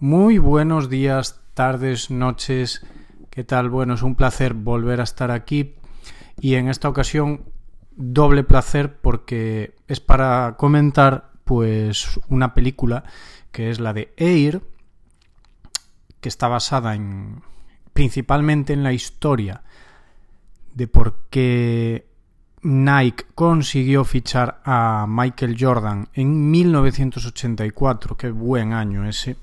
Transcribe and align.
Muy 0.00 0.38
buenos 0.38 0.90
días, 0.90 1.40
tardes, 1.54 2.10
noches. 2.10 2.84
¿Qué 3.30 3.44
tal? 3.44 3.70
Bueno, 3.70 3.94
es 3.94 4.02
un 4.02 4.16
placer 4.16 4.52
volver 4.52 5.00
a 5.00 5.04
estar 5.04 5.30
aquí 5.30 5.76
y 6.40 6.56
en 6.56 6.68
esta 6.68 6.88
ocasión 6.88 7.44
doble 7.94 8.42
placer 8.42 8.96
porque 9.00 9.76
es 9.86 10.00
para 10.00 10.56
comentar 10.58 11.30
pues 11.44 12.18
una 12.28 12.54
película 12.54 13.04
que 13.52 13.70
es 13.70 13.78
la 13.78 13.92
de 13.92 14.12
Air 14.16 14.62
que 16.20 16.28
está 16.28 16.48
basada 16.48 16.96
en 16.96 17.42
principalmente 17.92 18.72
en 18.72 18.82
la 18.82 18.92
historia 18.92 19.62
de 20.74 20.88
por 20.88 21.28
qué 21.30 22.08
Nike 22.62 23.26
consiguió 23.36 24.02
fichar 24.04 24.60
a 24.64 25.06
Michael 25.08 25.56
Jordan 25.58 26.08
en 26.14 26.50
1984, 26.50 28.16
qué 28.16 28.30
buen 28.32 28.72
año 28.72 29.08
ese, 29.08 29.36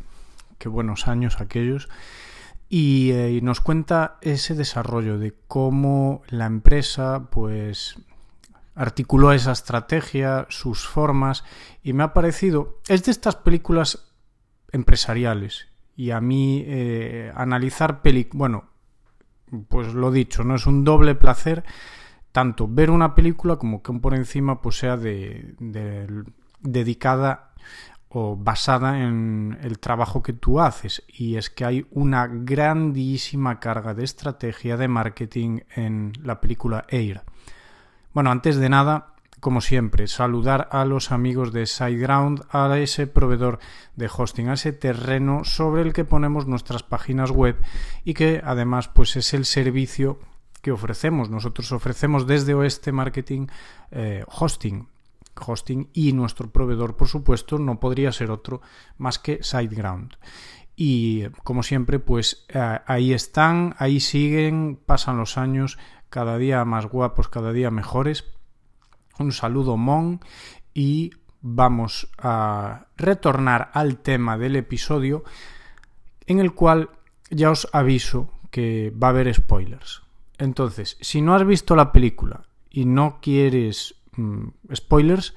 qué 0.62 0.70
buenos 0.70 1.08
años 1.08 1.42
aquellos, 1.42 1.90
y, 2.70 3.12
eh, 3.12 3.32
y, 3.34 3.42
nos 3.42 3.60
cuenta 3.60 4.20
ese 4.22 4.54
desarrollo 4.54 5.18
de 5.18 5.34
cómo 5.48 6.22
la 6.30 6.46
empresa 6.46 7.30
pues 7.32 7.98
articuló 8.76 9.34
esa 9.34 9.52
estrategia, 9.52 10.46
sus 10.50 10.88
formas, 10.88 11.44
y 11.82 11.94
me 11.94 12.04
ha 12.04 12.14
parecido, 12.14 12.80
es 12.88 13.04
de 13.04 13.12
estas 13.12 13.36
películas 13.36 14.14
empresariales, 14.72 15.68
y 15.96 16.12
a 16.12 16.22
mí 16.22 16.64
eh, 16.68 17.34
analizar 17.36 18.02
películas, 18.02 18.38
bueno, 18.38 18.70
pues 19.68 19.96
lo 19.96 20.12
dicho, 20.12 20.44
no 20.44 20.56
es 20.56 20.68
un 20.68 20.84
doble 20.84 21.16
placer 21.16 21.64
tanto 22.32 22.68
ver 22.68 22.92
una 22.92 23.16
película 23.16 23.58
como 23.58 23.82
que 23.82 23.92
por 23.94 24.14
encima 24.14 24.62
pues 24.62 24.78
sea 24.78 24.98
de, 24.98 25.56
dedicada 26.62 27.54
o 28.14 28.36
basada 28.36 29.04
en 29.04 29.58
el 29.62 29.80
trabajo 29.80 30.22
que 30.22 30.34
tú 30.34 30.60
haces 30.60 31.04
y 31.08 31.38
es 31.38 31.50
que 31.50 31.64
hay 31.64 31.86
una 31.92 32.28
grandísima 32.28 33.60
carga 33.60 33.94
de 33.94 34.04
estrategia 34.04 34.76
de 34.76 34.90
marketing 34.90 35.62
en 35.76 36.12
la 36.22 36.42
película 36.42 36.86
Air. 36.90 37.22
Bueno, 38.14 38.30
antes 38.30 38.58
de 38.58 38.68
nada, 38.68 39.14
como 39.40 39.62
siempre, 39.62 40.08
saludar 40.08 40.68
a 40.72 40.84
los 40.84 41.14
amigos 41.14 41.54
de 41.54 41.66
SiteGround, 41.66 42.44
a 42.52 42.78
ese 42.78 43.08
proveedor 43.08 43.60
de 43.96 44.10
hosting, 44.14 44.50
a 44.50 44.54
ese 44.54 44.74
terreno 44.74 45.46
sobre 45.46 45.82
el 45.82 45.94
que 45.94 46.04
ponemos 46.04 46.48
nuestras 46.48 46.84
páginas 46.84 47.32
web 47.32 47.58
y 48.04 48.14
que 48.14 48.42
además 48.44 48.90
pues 48.90 49.16
es 49.16 49.34
el 49.34 49.46
servicio 49.46 50.20
que 50.62 50.74
ofrecemos. 50.74 51.30
Nosotros 51.30 51.72
ofrecemos 51.72 52.28
desde 52.28 52.54
Oeste 52.54 52.92
Marketing 52.92 53.48
eh, 53.92 54.26
hosting. 54.28 54.90
Hosting 55.36 55.90
y 55.94 56.14
nuestro 56.14 56.52
proveedor, 56.52 56.96
por 56.96 57.08
supuesto, 57.08 57.58
no 57.58 57.80
podría 57.80 58.12
ser 58.12 58.32
otro 58.32 58.62
más 58.98 59.20
que 59.20 59.44
SiteGround. 59.44 60.18
Y 60.76 61.30
como 61.44 61.64
siempre, 61.64 62.00
pues 62.00 62.46
eh, 62.50 62.80
ahí 62.86 63.14
están, 63.14 63.76
ahí 63.78 64.00
siguen, 64.00 64.80
pasan 64.86 65.18
los 65.18 65.38
años, 65.38 65.78
cada 66.10 66.38
día 66.38 66.66
más 66.66 66.88
guapos, 66.88 67.28
cada 67.28 67.54
día 67.54 67.72
mejores. 67.72 68.26
Un 69.20 69.32
saludo, 69.32 69.78
Mon, 69.78 70.22
y 70.74 71.12
vamos 71.42 72.10
a 72.18 72.88
retornar 72.98 73.72
al 73.74 73.98
tema 73.98 74.38
del 74.38 74.56
episodio 74.56 75.24
en 76.28 76.40
el 76.40 76.54
cual 76.54 76.90
ya 77.30 77.52
os 77.52 77.68
aviso 77.74 78.32
que 78.52 78.92
va 78.92 79.08
a 79.08 79.10
haber 79.12 79.34
spoilers. 79.34 80.04
Entonces, 80.38 80.98
si 81.02 81.22
no 81.22 81.36
has 81.36 81.46
visto 81.46 81.76
la 81.76 81.92
película 81.92 82.44
y 82.70 82.86
no 82.86 83.20
quieres 83.22 84.01
mmm, 84.16 84.48
spoilers, 84.74 85.36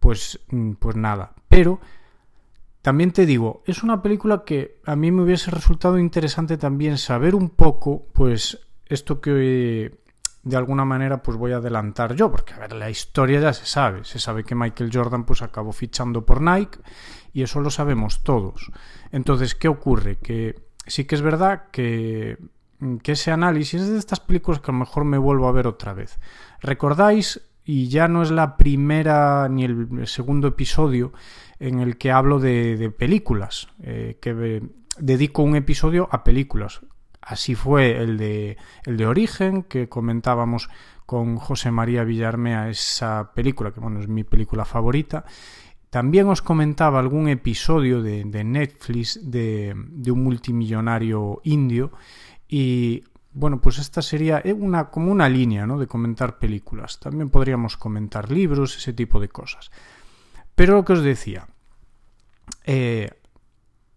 pues, 0.00 0.40
mmm, 0.50 0.72
pues 0.72 0.96
nada. 0.96 1.34
Pero 1.48 1.80
también 2.82 3.12
te 3.12 3.26
digo, 3.26 3.62
es 3.66 3.82
una 3.82 4.02
película 4.02 4.44
que 4.44 4.80
a 4.84 4.96
mí 4.96 5.10
me 5.12 5.22
hubiese 5.22 5.50
resultado 5.50 5.98
interesante 5.98 6.56
también 6.56 6.98
saber 6.98 7.34
un 7.34 7.50
poco, 7.50 8.06
pues, 8.12 8.58
esto 8.86 9.20
que 9.20 10.02
de 10.42 10.56
alguna 10.56 10.84
manera 10.84 11.22
pues 11.22 11.36
voy 11.36 11.52
a 11.52 11.56
adelantar 11.56 12.14
yo, 12.14 12.30
porque 12.30 12.54
a 12.54 12.58
ver, 12.58 12.72
la 12.72 12.90
historia 12.90 13.40
ya 13.40 13.52
se 13.52 13.64
sabe, 13.64 14.04
se 14.04 14.18
sabe 14.18 14.44
que 14.44 14.54
Michael 14.54 14.90
Jordan 14.92 15.24
pues 15.24 15.40
acabó 15.42 15.72
fichando 15.72 16.26
por 16.26 16.40
Nike 16.42 16.80
y 17.32 17.42
eso 17.42 17.60
lo 17.60 17.70
sabemos 17.70 18.22
todos. 18.22 18.70
Entonces, 19.12 19.54
¿qué 19.54 19.68
ocurre? 19.68 20.18
Que 20.18 20.60
sí 20.86 21.04
que 21.04 21.14
es 21.14 21.22
verdad 21.22 21.70
que 21.70 22.38
que 23.04 23.12
ese 23.12 23.30
análisis 23.30 23.80
es 23.80 23.90
de 23.90 23.98
estas 23.98 24.18
películas 24.18 24.60
que 24.60 24.72
a 24.72 24.74
lo 24.74 24.80
mejor 24.80 25.04
me 25.04 25.16
vuelvo 25.16 25.46
a 25.46 25.52
ver 25.52 25.68
otra 25.68 25.92
vez. 25.92 26.18
¿Recordáis? 26.60 27.40
Y 27.64 27.88
ya 27.88 28.08
no 28.08 28.22
es 28.22 28.30
la 28.30 28.56
primera 28.56 29.48
ni 29.48 29.64
el 29.64 30.06
segundo 30.06 30.48
episodio 30.48 31.12
en 31.58 31.78
el 31.78 31.96
que 31.96 32.10
hablo 32.10 32.40
de, 32.40 32.92
películas, 32.96 33.68
eh, 33.82 34.18
que 34.20 34.62
dedico 34.98 35.42
un 35.42 35.54
episodio 35.54 36.08
a 36.10 36.24
películas. 36.24 36.80
Así 37.20 37.54
fue 37.54 38.02
el 38.02 38.18
de, 38.18 38.56
el 38.84 38.96
de 38.96 39.06
Origen, 39.06 39.62
que 39.62 39.88
comentábamos 39.88 40.68
con 41.06 41.36
José 41.36 41.70
María 41.70 42.02
Villarmea 42.02 42.68
esa 42.68 43.32
película, 43.32 43.70
que 43.70 43.78
bueno, 43.78 44.00
es 44.00 44.08
mi 44.08 44.24
película 44.24 44.64
favorita. 44.64 45.24
También 45.88 46.26
os 46.28 46.42
comentaba 46.42 46.98
algún 46.98 47.28
episodio 47.28 48.02
de, 48.02 48.24
de 48.24 48.42
Netflix 48.42 49.20
de, 49.30 49.74
de, 49.76 50.10
un 50.10 50.24
multimillonario 50.24 51.40
indio 51.44 51.92
y 52.48 53.04
bueno, 53.34 53.60
pues 53.60 53.78
esta 53.78 54.02
sería 54.02 54.42
una, 54.56 54.90
como 54.90 55.10
una 55.10 55.28
línea 55.28 55.66
¿no? 55.66 55.78
de 55.78 55.86
comentar 55.86 56.38
películas. 56.38 56.98
También 57.00 57.30
podríamos 57.30 57.76
comentar 57.76 58.30
libros, 58.30 58.76
ese 58.76 58.92
tipo 58.92 59.20
de 59.20 59.28
cosas. 59.28 59.70
Pero 60.54 60.74
lo 60.74 60.84
que 60.84 60.92
os 60.92 61.02
decía, 61.02 61.48
eh, 62.64 63.10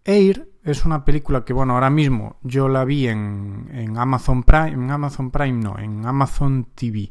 Air 0.04 0.48
es 0.64 0.84
una 0.84 1.04
película 1.04 1.44
que, 1.44 1.52
bueno, 1.52 1.74
ahora 1.74 1.90
mismo 1.90 2.38
yo 2.42 2.68
la 2.68 2.84
vi 2.84 3.08
en, 3.08 3.68
en 3.72 3.98
Amazon 3.98 4.42
Prime, 4.42 4.72
en 4.72 4.90
Amazon 4.90 5.30
Prime 5.30 5.62
no, 5.62 5.78
en 5.78 6.06
Amazon 6.06 6.68
TV. 6.74 7.10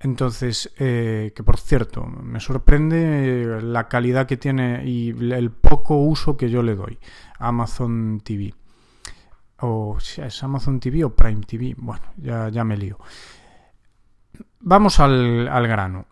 Entonces, 0.00 0.72
eh, 0.78 1.32
que 1.34 1.42
por 1.42 1.58
cierto, 1.58 2.04
me 2.04 2.40
sorprende 2.40 3.60
la 3.62 3.88
calidad 3.88 4.26
que 4.26 4.36
tiene 4.36 4.86
y 4.86 5.10
el 5.10 5.50
poco 5.50 5.96
uso 5.96 6.36
que 6.36 6.50
yo 6.50 6.62
le 6.62 6.74
doy 6.74 6.98
a 7.38 7.48
Amazon 7.48 8.20
TV 8.22 8.54
o 9.60 9.96
es 9.98 10.42
Amazon 10.42 10.80
TV 10.80 11.04
o 11.04 11.14
Prime 11.14 11.40
TV, 11.42 11.74
bueno, 11.78 12.04
ya, 12.16 12.48
ya 12.48 12.64
me 12.64 12.76
lío. 12.76 12.98
Vamos 14.60 15.00
al, 15.00 15.48
al 15.48 15.66
grano. 15.66 16.06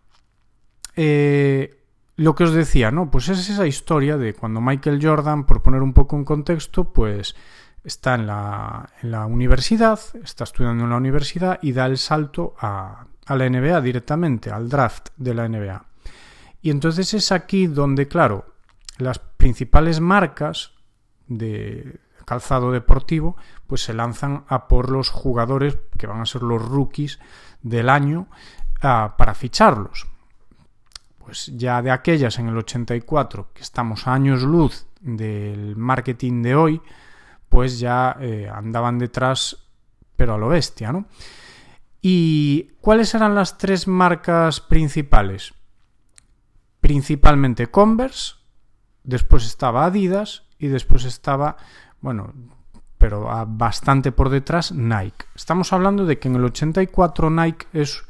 Eh, 0.97 1.85
lo 2.17 2.35
que 2.35 2.45
os 2.45 2.53
decía, 2.53 2.91
¿no? 2.91 3.11
Pues 3.11 3.29
es 3.29 3.51
esa 3.51 3.67
historia 3.67 4.17
de 4.17 4.35
cuando 4.35 4.61
Michael 4.61 5.05
Jordan, 5.05 5.45
por 5.45 5.63
poner 5.63 5.83
un 5.83 5.93
poco 5.93 6.17
en 6.17 6.25
contexto, 6.25 6.93
pues 6.93 7.35
está 7.83 8.15
en 8.15 8.27
la, 8.27 8.89
en 9.03 9.11
la 9.11 9.27
universidad, 9.27 9.99
está 10.23 10.45
estudiando 10.45 10.85
en 10.85 10.91
la 10.91 10.97
universidad 10.97 11.59
y 11.61 11.73
da 11.73 11.87
el 11.87 11.99
salto 11.99 12.55
a, 12.59 13.07
a 13.27 13.37
la 13.37 13.49
NBA 13.49 13.81
directamente, 13.81 14.51
al 14.51 14.69
draft 14.69 15.09
de 15.17 15.35
la 15.35 15.49
NBA. 15.49 15.85
Y 16.63 16.71
entonces 16.71 17.13
es 17.13 17.33
aquí 17.33 17.67
donde, 17.67 18.09
claro, 18.09 18.47
las 18.99 19.19
principales 19.19 20.01
marcas 20.01 20.73
de, 21.27 22.01
calzado 22.25 22.73
deportivo, 22.73 23.37
pues 23.67 23.83
se 23.83 23.95
lanzan 23.95 24.45
a 24.49 24.69
por 24.69 24.91
los 24.91 25.11
jugadores 25.11 25.79
que 25.99 26.07
van 26.07 26.21
a 26.21 26.27
ser 26.27 26.43
los 26.43 26.63
rookies 26.63 27.19
del 27.63 27.89
año 27.89 28.29
uh, 28.83 29.17
para 29.17 29.35
ficharlos. 29.35 30.07
Pues 31.19 31.51
ya 31.57 31.81
de 31.81 31.91
aquellas 31.91 32.39
en 32.39 32.49
el 32.49 32.59
84, 32.59 33.49
que 33.55 33.63
estamos 33.63 34.07
a 34.07 34.15
años 34.15 34.43
luz 34.43 34.87
del 35.01 35.77
marketing 35.77 36.43
de 36.43 36.55
hoy, 36.55 36.83
pues 37.49 37.79
ya 37.79 38.17
eh, 38.21 38.51
andaban 38.53 38.99
detrás, 38.99 39.57
pero 40.17 40.35
a 40.35 40.39
lo 40.39 40.49
bestia, 40.49 40.93
¿no? 40.93 41.07
¿Y 42.03 42.73
cuáles 42.81 43.15
eran 43.15 43.35
las 43.35 43.57
tres 43.57 43.89
marcas 43.89 44.61
principales? 44.61 45.55
Principalmente 46.81 47.69
Converse, 47.69 48.35
después 49.05 49.47
estaba 49.47 49.87
Adidas 49.87 50.43
y 50.59 50.67
después 50.67 51.05
estaba 51.05 51.57
bueno, 52.05 52.35
pero 52.99 53.31
a 53.31 53.47
bastante 53.47 54.13
por 54.13 54.29
detrás 54.29 54.73
Nike. 54.73 55.25
Estamos 55.35 55.73
hablando 55.73 56.05
de 56.05 56.19
que 56.19 56.29
en 56.29 56.37
el 56.37 56.45
84 56.45 57.31
Nike 57.31 57.67
es 57.73 58.05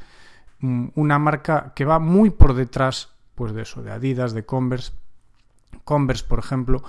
una 0.61 1.21
marca 1.21 1.73
que 1.77 1.85
va 1.85 2.01
muy 2.01 2.31
por 2.31 2.55
detrás 2.55 3.11
pues 3.37 3.55
de 3.55 3.63
eso, 3.63 3.85
de 3.85 3.93
Adidas, 3.93 4.35
de 4.35 4.45
Converse. 4.45 4.93
Converse, 5.85 6.25
por 6.25 6.41
ejemplo, 6.41 6.83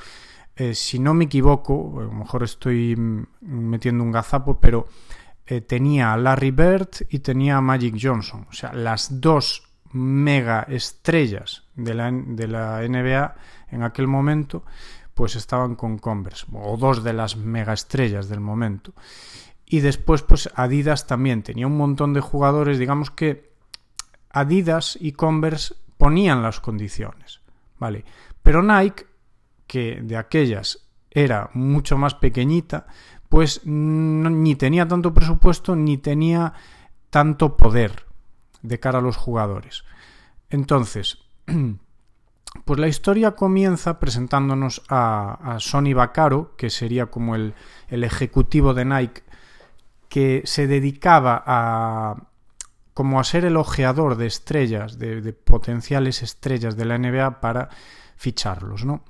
eh, 0.55 0.73
si 0.73 0.97
no 0.97 1.13
me 1.13 1.25
equivoco, 1.25 1.99
a 1.99 2.03
lo 2.05 2.11
mejor 2.11 2.41
estoy 2.41 2.95
metiendo 3.41 4.03
un 4.03 4.11
gazapo, 4.11 4.59
pero 4.59 4.87
eh, 5.45 5.61
tenía 5.61 6.11
a 6.11 6.17
Larry 6.17 6.49
Bird 6.49 6.89
y 7.09 7.19
tenía 7.19 7.57
a 7.57 7.61
Magic 7.61 7.99
Johnson. 8.01 8.47
O 8.49 8.53
sea, 8.53 8.73
las 8.73 9.21
dos 9.21 9.61
mega 9.91 10.63
estrellas 10.63 11.65
de 11.75 11.93
la, 11.93 12.11
de 12.11 12.47
la 12.47 12.81
NBA 12.81 13.35
en 13.69 13.83
aquel 13.83 14.07
momento 14.07 14.63
pues 15.15 15.35
estaban 15.35 15.75
con 15.75 15.97
Converse, 15.97 16.45
o 16.53 16.77
dos 16.77 17.03
de 17.03 17.13
las 17.13 17.37
mega 17.37 17.73
estrellas 17.73 18.29
del 18.29 18.41
momento. 18.41 18.93
Y 19.65 19.79
después, 19.79 20.21
pues 20.21 20.49
Adidas 20.53 21.07
también 21.07 21.41
tenía 21.41 21.65
un 21.65 21.77
montón 21.77 22.13
de 22.13 22.21
jugadores, 22.21 22.77
digamos 22.77 23.09
que 23.09 23.51
Adidas 24.29 24.97
y 24.99 25.13
Converse 25.13 25.75
ponían 25.97 26.43
las 26.43 26.59
condiciones, 26.59 27.41
¿vale? 27.79 28.05
Pero 28.43 28.61
Nike, 28.61 29.07
que 29.65 30.01
de 30.03 30.17
aquellas 30.17 30.87
era 31.09 31.49
mucho 31.53 31.97
más 31.97 32.13
pequeñita, 32.13 32.85
pues 33.29 33.61
ni 33.65 34.55
tenía 34.55 34.87
tanto 34.87 35.13
presupuesto 35.13 35.75
ni 35.75 35.97
tenía 35.97 36.53
tanto 37.09 37.55
poder 37.55 38.05
de 38.61 38.79
cara 38.79 38.99
a 38.99 39.01
los 39.01 39.15
jugadores. 39.15 39.85
Entonces, 40.49 41.19
pues 42.63 42.79
la 42.79 42.87
historia 42.87 43.31
comienza 43.31 43.99
presentándonos 43.99 44.81
a, 44.89 45.57
Sonny 45.59 45.93
Vaccaro, 45.93 46.55
que 46.55 46.69
sería 46.69 47.07
como 47.07 47.35
el, 47.35 47.53
ejecutivo 47.89 48.73
de 48.73 48.85
Nike, 48.85 49.23
que 50.09 50.41
se 50.45 50.67
dedicaba 50.67 51.43
a 51.45 52.29
como 52.93 53.19
a 53.19 53.25
ser 53.25 53.43
el 53.43 53.57
ojeador 53.57 54.15
de 54.15 54.25
estrellas, 54.25 54.97
de, 54.97 55.19
de 55.19 55.33
potenciales 55.33 56.23
estrellas 56.23 56.77
de 56.77 56.85
la 56.85 56.97
NBA 56.97 57.41
para 57.41 57.67
ficharlos, 58.15 58.85
¿no? 58.85 59.03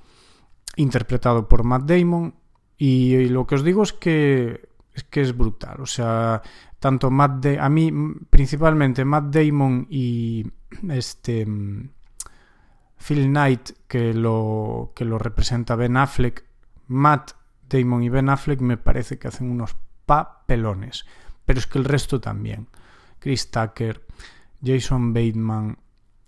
Interpretado 0.75 1.47
por 1.47 1.63
Matt 1.63 1.83
Damon, 1.83 2.33
y, 2.77 3.29
lo 3.29 3.47
que 3.47 3.55
os 3.55 3.63
digo 3.63 3.83
es 3.83 3.93
que 3.93 4.69
es 4.93 5.03
que 5.03 5.21
es 5.21 5.35
brutal. 5.35 5.81
O 5.81 5.85
sea, 5.85 6.41
tanto 6.79 7.09
Matt 7.11 7.43
Damon, 7.43 7.59
a 7.59 7.69
mí 7.69 7.91
principalmente 8.29 9.05
Matt 9.05 9.25
Damon 9.25 9.87
y 9.89 10.45
este 10.89 11.45
Phil 12.97 13.27
Knight 13.27 13.71
que 13.87 14.13
lo 14.13 14.93
que 14.95 15.05
lo 15.05 15.17
representa 15.17 15.75
Ben 15.75 15.97
Affleck, 15.97 16.45
Matt 16.87 17.31
Damon 17.67 18.03
y 18.03 18.09
Ben 18.09 18.29
Affleck 18.29 18.61
me 18.61 18.77
parece 18.77 19.17
que 19.17 19.27
hacen 19.27 19.49
unos 19.49 19.75
papelones, 20.05 21.05
pero 21.45 21.59
es 21.59 21.67
que 21.67 21.79
el 21.79 21.85
resto 21.85 22.21
también. 22.21 22.67
Chris 23.19 23.49
Tucker, 23.49 24.05
Jason 24.63 25.13
Bateman 25.13 25.77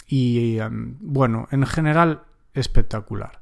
y 0.07 0.59
um, 0.59 0.97
bueno, 0.99 1.47
en 1.51 1.65
general 1.65 2.23
espectacular. 2.53 3.39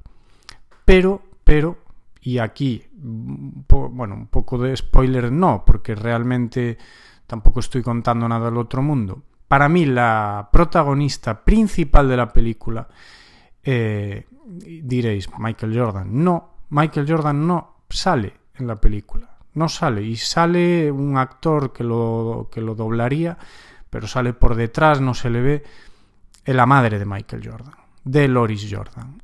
Pero 0.83 1.21
pero 1.45 1.77
y 2.21 2.39
aquí, 2.39 2.83
bueno, 2.95 4.15
un 4.15 4.27
poco 4.27 4.57
de 4.57 4.75
spoiler 4.75 5.31
no, 5.31 5.63
porque 5.63 5.93
realmente 5.93 6.77
tampoco 7.27 7.59
estoy 7.59 7.83
contando 7.83 8.27
nada 8.27 8.45
del 8.45 8.57
otro 8.57 8.81
mundo. 8.81 9.21
Para 9.55 9.69
mí 9.69 9.85
la 9.85 10.49
protagonista 10.51 11.45
principal 11.45 12.09
de 12.09 12.17
la 12.17 12.27
película, 12.27 12.85
eh, 13.63 14.27
diréis, 14.43 15.29
Michael 15.39 15.79
Jordan. 15.79 16.09
No, 16.11 16.55
Michael 16.71 17.09
Jordan 17.09 17.47
no 17.47 17.85
sale 17.89 18.33
en 18.55 18.67
la 18.67 18.75
película. 18.81 19.37
No 19.53 19.69
sale. 19.69 20.03
Y 20.03 20.17
sale 20.17 20.91
un 20.91 21.17
actor 21.17 21.71
que 21.71 21.85
lo, 21.85 22.49
que 22.51 22.59
lo 22.59 22.75
doblaría, 22.75 23.37
pero 23.89 24.07
sale 24.07 24.33
por 24.33 24.55
detrás, 24.55 24.99
no 24.99 25.13
se 25.13 25.29
le 25.29 25.39
ve. 25.39 25.63
La 26.47 26.65
madre 26.65 26.99
de 26.99 27.05
Michael 27.05 27.49
Jordan, 27.49 27.75
de 28.03 28.27
Loris 28.27 28.67
Jordan. 28.69 29.23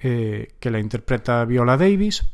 Eh, 0.00 0.56
que 0.58 0.70
la 0.72 0.80
interpreta 0.80 1.44
Viola 1.44 1.76
Davis. 1.76 2.28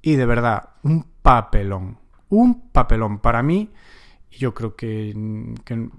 Y 0.00 0.16
de 0.16 0.24
verdad, 0.24 0.70
un 0.84 1.04
papelón. 1.20 1.98
Un 2.30 2.70
papelón 2.70 3.18
para 3.18 3.42
mí. 3.42 3.68
Y 4.30 4.38
yo 4.38 4.54
creo 4.54 4.74
que, 4.74 5.12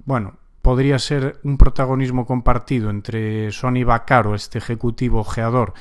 bueno, 0.06 0.40
podría 0.63 0.98
ser 0.98 1.39
un 1.44 1.60
protagonismo 1.60 2.25
compartido 2.25 2.89
entre 2.89 3.51
Sonny 3.51 3.83
Vaccaro, 3.83 4.33
este 4.33 4.57
ejecutivo 4.57 5.19
ojeador, 5.19 5.74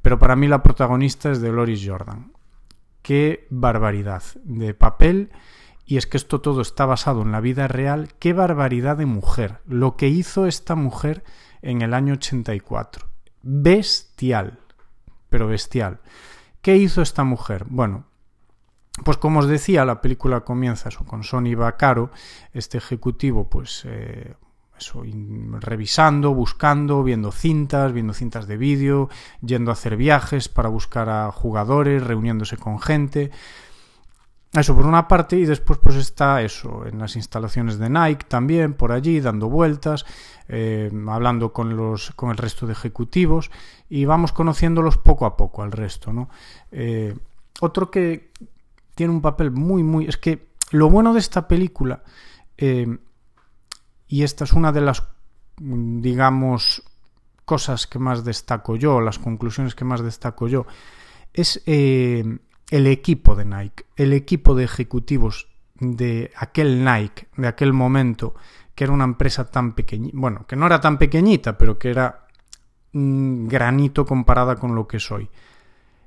pero 0.00 0.18
para 0.18 0.36
mí 0.36 0.48
la 0.48 0.62
protagonista 0.62 1.30
es 1.30 1.42
de 1.42 1.52
Loris 1.52 1.86
Jordan. 1.86 2.32
Qué 3.02 3.46
barbaridad 3.50 4.22
de 4.44 4.72
papel. 4.72 5.30
Y 5.84 5.96
es 5.96 6.06
que 6.06 6.16
esto 6.16 6.40
todo 6.40 6.62
está 6.62 6.86
basado 6.86 7.22
en 7.22 7.32
la 7.32 7.40
vida 7.40 7.68
real. 7.68 8.10
Qué 8.18 8.32
barbaridad 8.32 8.96
de 8.96 9.06
mujer. 9.06 9.58
Lo 9.66 9.96
que 9.96 10.08
hizo 10.08 10.46
esta 10.46 10.74
mujer 10.76 11.24
en 11.60 11.82
el 11.82 11.92
año 11.92 12.14
84 12.14 13.10
bestial, 13.42 14.58
pero 15.28 15.46
bestial. 15.46 16.00
¿Qué 16.62 16.76
hizo 16.76 17.02
esta 17.02 17.24
mujer? 17.24 17.64
Bueno, 17.68 18.06
pues 19.04 19.16
como 19.16 19.40
os 19.40 19.46
decía, 19.46 19.84
la 19.84 20.00
película 20.00 20.40
comienza 20.40 20.88
eso, 20.88 21.04
con 21.04 21.22
Sonny 21.22 21.54
Vaccaro, 21.54 22.10
este 22.52 22.78
ejecutivo, 22.78 23.48
pues 23.48 23.82
eh, 23.86 24.34
eso, 24.78 25.02
revisando, 25.60 26.34
buscando, 26.34 27.02
viendo 27.02 27.32
cintas, 27.32 27.92
viendo 27.92 28.12
cintas 28.12 28.46
de 28.46 28.56
vídeo, 28.56 29.08
yendo 29.40 29.70
a 29.70 29.74
hacer 29.74 29.96
viajes 29.96 30.48
para 30.48 30.68
buscar 30.68 31.08
a 31.08 31.30
jugadores, 31.30 32.02
reuniéndose 32.02 32.56
con 32.56 32.80
gente. 32.80 33.30
Eso 34.52 34.74
por 34.74 34.84
una 34.84 35.06
parte 35.06 35.36
y 35.36 35.44
después 35.44 35.78
pues 35.78 35.94
está 35.94 36.42
eso, 36.42 36.84
en 36.84 36.98
las 36.98 37.14
instalaciones 37.14 37.78
de 37.78 37.88
Nike 37.88 38.24
también, 38.26 38.74
por 38.74 38.90
allí, 38.90 39.20
dando 39.20 39.48
vueltas, 39.48 40.04
eh, 40.48 40.90
hablando 41.06 41.52
con, 41.52 41.76
los, 41.76 42.10
con 42.16 42.30
el 42.30 42.36
resto 42.36 42.66
de 42.66 42.72
ejecutivos 42.72 43.52
y 43.88 44.06
vamos 44.06 44.32
conociéndolos 44.32 44.96
poco 44.98 45.24
a 45.24 45.36
poco 45.36 45.62
al 45.62 45.70
resto, 45.70 46.12
¿no? 46.12 46.28
Eh, 46.72 47.14
otro 47.60 47.92
que 47.92 48.32
tiene 49.00 49.14
un 49.14 49.22
papel 49.22 49.50
muy, 49.50 49.82
muy... 49.82 50.04
Es 50.04 50.18
que 50.18 50.50
lo 50.72 50.90
bueno 50.90 51.14
de 51.14 51.20
esta 51.20 51.48
película, 51.48 52.02
eh, 52.58 52.98
y 54.06 54.24
esta 54.24 54.44
es 54.44 54.52
una 54.52 54.72
de 54.72 54.82
las, 54.82 55.04
digamos, 55.56 56.82
cosas 57.46 57.86
que 57.86 57.98
más 57.98 58.24
destaco 58.24 58.76
yo, 58.76 59.00
las 59.00 59.18
conclusiones 59.18 59.74
que 59.74 59.86
más 59.86 60.02
destaco 60.02 60.48
yo, 60.48 60.66
es 61.32 61.62
el 61.64 62.40
equipo 62.70 63.34
de 63.34 63.46
Nike, 63.46 63.86
el 63.96 64.12
equipo 64.12 64.54
de 64.54 64.64
ejecutivos 64.64 65.48
de 65.76 66.30
aquel 66.36 66.84
Nike, 66.84 67.28
de 67.38 67.48
aquel 67.48 67.72
momento, 67.72 68.34
que 68.74 68.84
era 68.84 68.92
una 68.92 69.04
empresa 69.04 69.46
tan 69.46 69.72
pequeñita, 69.72 70.18
bueno, 70.18 70.46
que 70.46 70.56
no 70.56 70.66
era 70.66 70.78
tan 70.78 70.98
pequeñita, 70.98 71.56
pero 71.56 71.78
que 71.78 71.88
era 71.88 72.26
un 72.92 73.48
granito 73.48 74.04
comparada 74.04 74.56
con 74.56 74.74
lo 74.74 74.86
que 74.86 75.00
soy. 75.00 75.30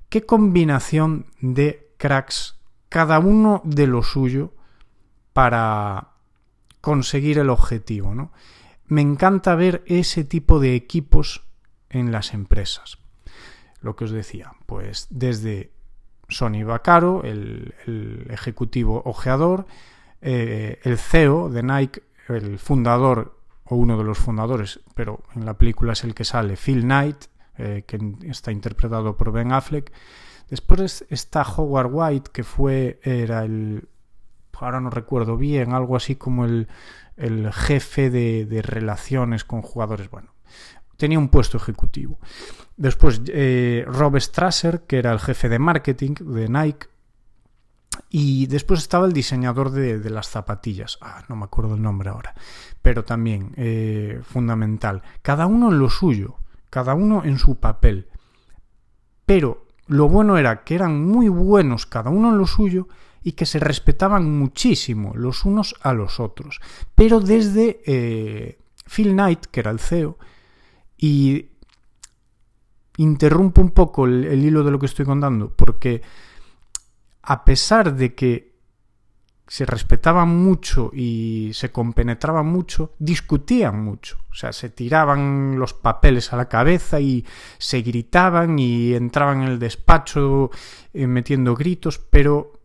Qué 0.09 0.27
combinación 0.27 1.25
de 1.41 1.95
cracks, 1.97 2.59
cada 2.93 3.17
uno 3.17 3.59
de 3.65 3.87
lo 3.87 4.03
suyo, 4.03 4.53
para 5.33 6.09
conseguir 6.79 7.39
el 7.39 7.49
objetivo, 7.49 8.13
¿no? 8.13 8.31
Me 8.85 9.01
encanta 9.01 9.55
ver 9.55 9.83
ese 9.87 10.23
tipo 10.23 10.59
de 10.59 10.75
equipos 10.75 11.43
en 11.89 12.11
las 12.11 12.35
empresas. 12.35 12.99
Lo 13.81 13.95
que 13.95 14.03
os 14.03 14.11
decía, 14.11 14.53
pues 14.67 15.07
desde 15.09 15.71
Sonny 16.29 16.61
Vaccaro, 16.61 17.23
el, 17.23 17.73
ejecutivo 18.29 19.01
ojeador, 19.05 19.65
eh, 20.21 20.79
el 20.83 20.99
CEO 20.99 21.49
de 21.49 21.63
Nike, 21.63 22.03
el 22.29 22.59
fundador 22.59 23.39
o 23.63 23.75
uno 23.75 23.97
de 23.97 24.03
los 24.03 24.19
fundadores, 24.19 24.81
pero 24.93 25.23
en 25.35 25.47
la 25.47 25.57
película 25.57 25.93
es 25.93 26.03
el 26.03 26.13
que 26.13 26.25
sale, 26.25 26.57
Phil 26.57 26.81
Knight, 26.81 27.25
eh, 27.57 27.85
que 27.87 27.99
está 28.29 28.51
interpretado 28.51 29.17
por 29.17 29.31
Ben 29.31 29.51
Affleck. 29.51 29.91
Después 30.53 31.03
está 31.09 31.41
Howard 31.41 31.89
White, 31.91 32.29
que 32.31 32.43
fue, 32.43 32.99
era 33.01 33.43
el, 33.43 33.87
ahora 34.51 34.79
no 34.79 34.91
recuerdo 34.91 35.35
bien, 35.35 35.73
algo 35.73 35.95
así 35.95 36.15
como 36.15 36.45
el, 36.45 36.67
jefe 37.51 38.11
de, 38.11 38.45
de 38.45 38.61
relaciones 38.61 39.45
con 39.45 39.63
jugadores. 39.63 40.11
Bueno, 40.11 40.31
tenía 40.95 41.17
un 41.17 41.29
puesto 41.29 41.57
ejecutivo. 41.57 42.19
Después 42.77 43.23
eh, 43.29 43.83
Rob 43.87 44.19
Strasser, 44.19 44.81
que 44.81 44.99
era 44.99 45.11
el 45.11 45.17
jefe 45.17 45.49
de 45.49 45.57
marketing 45.57 46.13
de 46.19 46.47
Nike. 46.47 46.85
Y 48.11 48.45
después 48.45 48.79
estaba 48.79 49.07
el 49.07 49.13
diseñador 49.13 49.71
de, 49.71 50.07
las 50.11 50.29
zapatillas. 50.29 50.99
Ah, 51.01 51.23
no 51.29 51.35
me 51.35 51.45
acuerdo 51.45 51.73
el 51.73 51.81
nombre 51.81 52.11
ahora. 52.11 52.35
Pero 52.83 53.03
también 53.03 53.55
eh, 53.57 54.21
fundamental. 54.23 55.01
Cada 55.23 55.47
uno 55.47 55.71
en 55.71 55.79
lo 55.79 55.89
suyo. 55.89 56.35
Cada 56.69 56.93
uno 56.93 57.23
en 57.25 57.39
su 57.39 57.55
papel. 57.55 58.07
Pero 59.25 59.62
lo 59.87 60.07
bueno 60.09 60.37
era 60.37 60.63
que 60.63 60.75
eran 60.75 61.05
muy 61.05 61.27
buenos 61.27 61.85
cada 61.85 62.09
uno 62.09 62.29
en 62.29 62.37
lo 62.37 62.47
suyo 62.47 62.87
y 63.23 63.33
que 63.33 63.45
se 63.45 63.59
respetaban 63.59 64.37
muchísimo 64.37 65.13
los 65.15 65.45
unos 65.45 65.75
a 65.81 65.93
los 65.93 66.19
otros. 66.19 66.59
Pero 66.95 67.19
desde 67.19 67.81
eh, 67.85 68.57
Phil 68.85 69.13
Knight, 69.13 69.45
que 69.45 69.61
era 69.61 69.71
el 69.71 69.79
CEO, 69.79 70.17
y 70.97 71.49
interrumpo 72.97 73.61
un 73.61 73.71
poco 73.71 74.05
el, 74.05 74.43
hilo 74.43 74.63
de 74.63 74.71
lo 74.71 74.79
que 74.79 74.85
estoy 74.85 75.05
contando, 75.05 75.53
porque 75.55 76.01
a 77.23 77.43
pesar 77.45 77.95
de 77.95 78.13
que 78.13 78.52
se 79.53 79.67
respetaban 79.67 80.29
mucho 80.29 80.89
y 80.91 81.51
se 81.53 81.71
compenetraban 81.71 82.47
mucho, 82.47 82.93
discutían 82.97 83.83
mucho. 83.83 84.17
O 84.31 84.33
sea, 84.33 84.51
se 84.51 84.71
tiraban 84.71 85.59
los 85.59 85.75
papeles 85.75 86.33
a 86.33 86.37
la 86.37 86.49
cabeza 86.49 86.99
y 86.99 87.23
se 87.59 87.83
gritaban 87.83 88.57
y 88.57 88.95
entraban 88.95 89.43
en 89.43 89.49
el 89.49 89.59
despacho 89.59 90.49
eh, 90.91 91.05
metiendo 91.05 91.53
gritos, 91.53 91.99
pero 91.99 92.61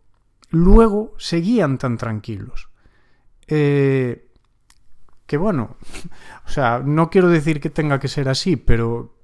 luego 0.49 1.13
seguían 1.19 1.77
tan 1.77 1.99
tranquilos. 1.99 2.71
Eh, 3.47 4.31
que 5.27 5.37
bueno, 5.37 5.77
o 6.47 6.49
sea, 6.49 6.79
no 6.83 7.11
quiero 7.11 7.29
decir 7.29 7.61
que 7.61 7.69
tenga 7.69 8.01
que 8.01 8.09
ser 8.09 8.31
así, 8.31 8.57
pero 8.57 9.18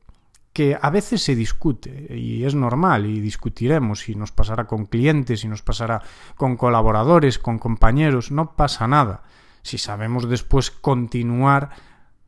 que 0.54 0.78
a 0.80 0.88
veces 0.88 1.20
se 1.20 1.34
discute 1.34 2.06
y 2.16 2.44
es 2.44 2.54
normal 2.54 3.06
y 3.06 3.20
discutiremos 3.20 4.08
y 4.08 4.14
nos 4.14 4.30
pasará 4.30 4.68
con 4.68 4.86
clientes 4.86 5.42
y 5.42 5.48
nos 5.48 5.62
pasará 5.62 6.00
con 6.36 6.56
colaboradores, 6.56 7.40
con 7.40 7.58
compañeros, 7.58 8.30
no 8.30 8.54
pasa 8.54 8.86
nada. 8.86 9.24
Si 9.62 9.78
sabemos 9.78 10.28
después 10.28 10.70
continuar, 10.70 11.70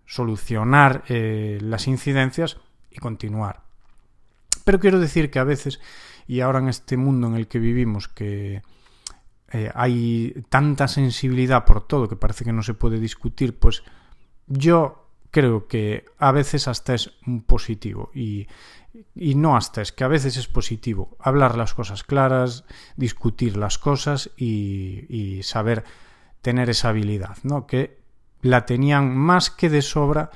solucionar 0.07 1.05
eh, 1.09 1.59
las 1.63 1.87
incidencias 1.87 2.59
y 2.91 2.97
continuar. 2.97 3.63
Pero 4.65 4.81
quiero 4.81 4.99
decir 4.99 5.31
que 5.31 5.39
a 5.39 5.45
veces, 5.45 5.81
y 6.27 6.41
ahora 6.41 6.59
en 6.59 6.69
este 6.69 6.97
mundo 6.97 7.29
en 7.29 7.37
el 7.37 7.47
que 7.47 7.61
vivimos, 7.61 8.09
que 8.09 8.61
eh, 9.53 9.71
hay 9.73 10.35
tanta 10.49 10.89
sensibilidad 10.89 11.65
por 11.65 11.87
todo 11.87 12.09
que 12.09 12.17
parece 12.17 12.45
que 12.45 12.53
no 12.53 12.65
se 12.65 12.75
puede 12.75 12.99
discutir, 12.99 13.57
pues 13.57 13.85
yo 14.49 15.06
creo 15.37 15.67
que 15.67 16.07
a 16.17 16.33
veces 16.33 16.67
hasta 16.67 16.95
es 16.95 17.13
positivo 17.45 18.11
y, 18.15 18.47
y 19.15 19.35
no 19.35 19.55
hasta 19.55 19.83
es 19.83 19.93
que 19.93 20.03
a 20.03 20.09
veces 20.09 20.39
es 20.39 20.47
positivo 20.47 21.15
hablar 21.21 21.59
las 21.59 21.75
cosas 21.75 22.05
claras, 22.05 22.65
discutir 22.97 23.59
las 23.59 23.77
cosas 23.77 24.31
y, 24.39 25.05
y 25.11 25.43
saber 25.43 25.85
tener 26.41 26.71
esa 26.71 26.89
habilidad, 26.89 27.37
¿no? 27.43 27.67
Que 27.67 27.99
la 28.41 28.65
tenían 28.65 29.15
más 29.15 29.51
que 29.51 29.69
de 29.69 29.83
sobra 29.83 30.31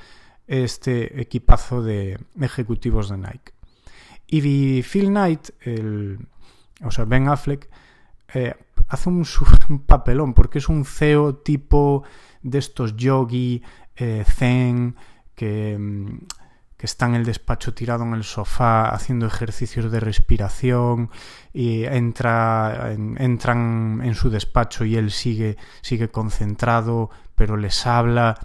este 0.45 1.19
equipazo 1.19 1.81
de 1.81 2.19
ejecutivos 2.39 3.09
de 3.09 3.17
Nike. 3.17 3.53
Y 4.27 4.83
Phil 4.83 5.07
Knight, 5.07 5.49
el, 5.61 6.27
o 6.83 6.91
sea, 6.91 7.05
Ben 7.05 7.27
Affleck, 7.27 7.71
eh, 8.35 8.53
hace 8.87 9.09
un, 9.09 9.25
un, 9.69 9.79
papelón 9.79 10.35
porque 10.35 10.59
es 10.59 10.69
un 10.69 10.85
CEO 10.85 11.37
tipo 11.37 12.03
de 12.43 12.59
estos 12.59 12.95
yogi, 12.95 13.63
eh, 14.01 14.25
zen, 14.25 14.95
que, 15.35 15.77
mm, 15.79 16.17
que 16.81 16.87
está 16.87 17.05
en 17.05 17.13
el 17.13 17.25
despacho 17.25 17.75
tirado 17.75 18.03
en 18.03 18.15
el 18.15 18.23
sofá 18.23 18.89
haciendo 18.89 19.27
ejercicios 19.27 19.91
de 19.91 19.99
respiración 19.99 21.11
y 21.53 21.83
entra, 21.83 22.91
en, 22.91 23.21
entran 23.21 24.01
en 24.03 24.15
su 24.15 24.31
despacho 24.31 24.83
y 24.83 24.95
él 24.95 25.11
sigue, 25.11 25.57
sigue 25.81 26.09
concentrado, 26.09 27.11
pero 27.35 27.55
les 27.55 27.85
habla. 27.85 28.39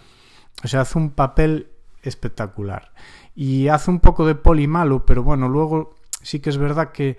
O 0.62 0.68
sea, 0.68 0.82
hace 0.82 0.98
un 0.98 1.12
papel 1.12 1.70
espectacular. 2.02 2.92
Y 3.34 3.68
hace 3.68 3.90
un 3.90 4.00
poco 4.00 4.26
de 4.26 4.34
poli 4.34 4.66
malo, 4.66 5.06
pero 5.06 5.22
bueno, 5.22 5.48
luego 5.48 5.96
sí 6.20 6.40
que 6.40 6.50
es 6.50 6.58
verdad 6.58 6.92
que, 6.92 7.16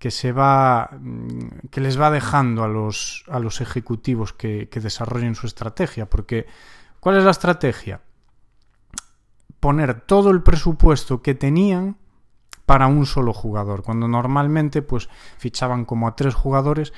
que 0.00 0.10
se 0.10 0.32
va 0.32 0.90
mm, 1.00 1.68
que 1.70 1.80
les 1.80 2.00
va 2.00 2.10
dejando 2.10 2.64
a 2.64 2.68
los, 2.68 3.24
a 3.28 3.38
los 3.38 3.60
ejecutivos 3.60 4.32
que, 4.32 4.68
que 4.68 4.80
desarrollen 4.80 5.36
su 5.36 5.46
estrategia, 5.46 6.06
porque 6.10 6.46
¿cuál 7.00 7.18
es 7.18 7.24
la 7.24 7.30
estrategia? 7.30 8.00
poner 9.60 10.00
todo 10.00 10.30
el 10.30 10.42
presupuesto 10.42 11.22
que 11.22 11.34
tenían 11.34 11.96
para 12.66 12.86
un 12.86 13.06
solo 13.06 13.32
jugador, 13.32 13.82
cuando 13.82 14.08
normalmente 14.08 14.82
pues 14.82 15.08
fichaban 15.38 15.84
como 15.84 16.08
a 16.08 16.16
tres 16.16 16.34
jugadores, 16.34 16.92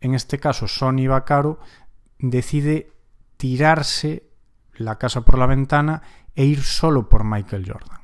en 0.00 0.14
este 0.14 0.38
caso 0.38 0.66
Sony 0.66 1.08
Bacaro 1.08 1.58
decide 2.18 2.92
tirarse 3.36 4.28
la 4.74 4.98
casa 4.98 5.22
por 5.22 5.38
la 5.38 5.46
ventana 5.46 6.02
e 6.34 6.44
ir 6.44 6.62
solo 6.62 7.08
por 7.08 7.24
Michael 7.24 7.70
Jordan. 7.70 8.00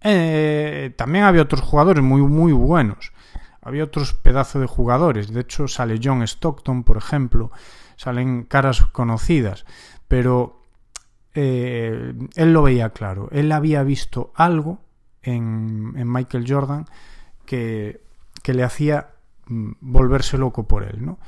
Eh, 0.00 0.94
también 0.96 1.24
había 1.24 1.42
otros 1.42 1.60
jugadores 1.60 2.02
muy 2.02 2.22
muy 2.22 2.52
buenos, 2.52 3.12
había 3.60 3.84
otros 3.84 4.14
pedazos 4.14 4.60
de 4.60 4.68
jugadores, 4.68 5.32
de 5.32 5.40
hecho 5.40 5.66
sale 5.66 6.00
John 6.02 6.22
Stockton, 6.22 6.84
por 6.84 6.96
ejemplo, 6.96 7.50
salen 7.98 8.44
caras 8.44 8.86
conocidas, 8.86 9.66
pero 10.06 10.62
eh, 11.34 12.14
él 12.36 12.52
lo 12.52 12.62
veía 12.62 12.90
claro. 12.90 13.28
Él 13.32 13.52
había 13.52 13.82
visto 13.82 14.32
algo 14.34 14.80
en, 15.22 15.92
en 15.96 16.10
Michael 16.10 16.46
Jordan 16.48 16.86
que, 17.44 18.00
que, 18.42 18.54
le 18.54 18.62
hacía 18.62 19.10
mm, 19.46 19.72
volverse 19.80 20.38
loco 20.38 20.66
por 20.66 20.84
él, 20.84 21.04
¿no? 21.04 21.18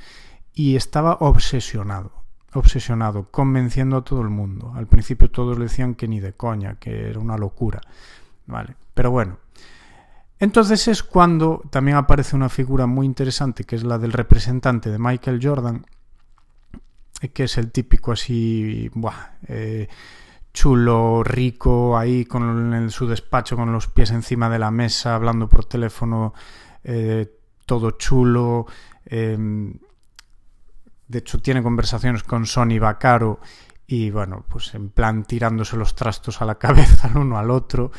Y 0.55 0.77
estaba 0.77 1.15
obsesionado, 1.21 2.13
obsesionado, 2.55 3.31
convenciendo 3.31 3.97
a 3.99 4.05
todo 4.05 4.23
el 4.23 4.31
mundo. 4.31 4.73
Al 4.77 4.87
principio 4.87 5.31
todos 5.31 5.59
le 5.59 5.65
decían 5.65 5.95
que 5.95 6.09
ni 6.09 6.21
de 6.21 6.35
coña, 6.35 6.77
que 6.77 7.11
era 7.11 7.19
una 7.19 7.37
locura, 7.37 7.81
¿vale? 8.47 8.77
Pero 8.95 9.11
bueno. 9.11 9.39
Entonces 10.39 10.89
es 10.89 11.03
cuando 11.03 11.63
también 11.69 11.99
aparece 11.99 12.35
una 12.37 12.49
figura 12.49 12.87
muy 12.87 13.05
interesante, 13.05 13.65
que 13.65 13.77
es 13.77 13.85
la 13.85 13.99
del 13.99 14.13
representante 14.13 14.91
de 14.91 14.99
Michael 14.99 15.41
Jordan, 15.43 15.85
que 17.29 17.45
es 17.45 17.59
el 17.59 17.71
típico 17.71 18.13
así, 18.13 18.91
eh, 19.47 19.89
chulo, 20.53 21.23
rico, 21.23 21.97
ahí 21.97 22.25
con 22.25 22.73
en 22.73 22.91
su 22.91 23.07
despacho 23.07 23.57
con 23.57 23.73
los 23.73 23.89
pies 23.89 24.11
encima 24.11 24.49
de 24.49 24.59
la 24.59 24.71
mesa, 24.71 25.15
hablando 25.15 25.49
por 25.49 25.67
teléfono, 25.67 26.33
eh, 26.83 27.31
todo 27.67 27.93
chulo. 27.93 28.67
Eh, 29.05 29.37
de 31.09 31.19
hecho, 31.19 31.41
tiene 31.41 31.63
conversaciones 31.63 32.23
con 32.23 32.47
Sony 32.47 32.79
Bacaro 32.81 33.41
y, 33.87 34.11
bueno, 34.11 34.45
pues 34.49 34.75
en 34.75 34.91
plan 34.91 35.25
tirándose 35.25 35.77
los 35.77 35.97
trastos 35.97 36.41
a 36.41 36.45
la 36.45 36.55
cabeza 36.59 37.09
el 37.09 37.19
uno 37.19 37.39
al 37.39 37.51
otro. 37.51 37.91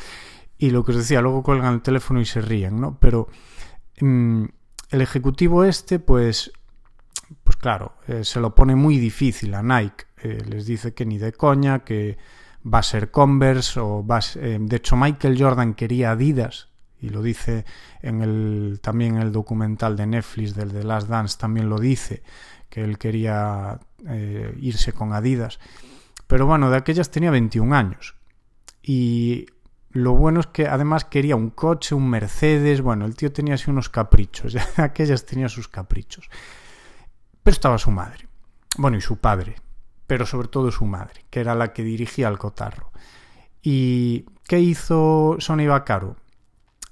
Y 0.58 0.70
lo 0.70 0.84
que 0.84 0.92
os 0.92 0.98
decía, 0.98 1.20
luego 1.20 1.42
cuelgan 1.42 1.74
el 1.74 1.82
teléfono 1.82 2.20
y 2.20 2.24
se 2.24 2.40
ríen, 2.40 2.80
¿no? 2.80 2.96
Pero 2.98 3.28
mm, 4.00 4.44
el 4.90 5.00
ejecutivo 5.00 5.64
este, 5.64 5.98
pues 5.98 6.52
claro, 7.62 7.94
eh, 8.08 8.24
se 8.24 8.40
lo 8.40 8.54
pone 8.54 8.74
muy 8.74 8.98
difícil 8.98 9.54
a 9.54 9.62
Nike. 9.62 10.04
Eh, 10.22 10.42
les 10.46 10.66
dice 10.66 10.92
que 10.92 11.06
ni 11.06 11.16
de 11.16 11.32
coña, 11.32 11.84
que 11.84 12.18
va 12.62 12.80
a 12.80 12.82
ser 12.82 13.10
Converse 13.10 13.80
o 13.80 14.04
va 14.06 14.18
a 14.18 14.20
ser, 14.20 14.44
eh, 14.44 14.58
de 14.60 14.76
hecho 14.76 14.96
Michael 14.96 15.40
Jordan 15.40 15.74
quería 15.74 16.10
Adidas 16.10 16.68
y 17.00 17.08
lo 17.08 17.22
dice 17.22 17.64
en 18.00 18.20
el 18.20 18.80
también 18.82 19.16
en 19.16 19.22
el 19.22 19.32
documental 19.32 19.96
de 19.96 20.06
Netflix 20.06 20.54
del 20.54 20.72
The 20.72 20.84
Last 20.84 21.08
Dance 21.08 21.38
también 21.38 21.68
lo 21.68 21.78
dice 21.78 22.22
que 22.68 22.82
él 22.82 22.98
quería 22.98 23.78
eh, 24.08 24.56
irse 24.60 24.92
con 24.92 25.12
Adidas. 25.12 25.60
Pero 26.26 26.46
bueno, 26.46 26.70
de 26.70 26.78
aquellas 26.78 27.10
tenía 27.10 27.30
21 27.30 27.74
años. 27.74 28.14
Y 28.82 29.46
lo 29.90 30.14
bueno 30.14 30.40
es 30.40 30.46
que 30.46 30.66
además 30.66 31.04
quería 31.04 31.36
un 31.36 31.50
coche, 31.50 31.94
un 31.94 32.08
Mercedes, 32.08 32.80
bueno, 32.80 33.04
el 33.04 33.14
tío 33.14 33.30
tenía 33.30 33.54
así 33.54 33.70
unos 33.70 33.90
caprichos, 33.90 34.56
aquellas 34.78 35.26
tenía 35.26 35.48
sus 35.48 35.68
caprichos. 35.68 36.30
Pero 37.42 37.52
estaba 37.52 37.78
su 37.78 37.90
madre. 37.90 38.28
Bueno, 38.76 38.96
y 38.96 39.00
su 39.00 39.18
padre. 39.18 39.56
Pero 40.06 40.26
sobre 40.26 40.48
todo 40.48 40.70
su 40.70 40.84
madre, 40.84 41.24
que 41.30 41.40
era 41.40 41.54
la 41.54 41.72
que 41.72 41.82
dirigía 41.82 42.28
el 42.28 42.38
cotarro. 42.38 42.92
¿Y 43.62 44.26
qué 44.46 44.60
hizo 44.60 45.36
Sonny 45.38 45.66
Bacaro? 45.66 46.16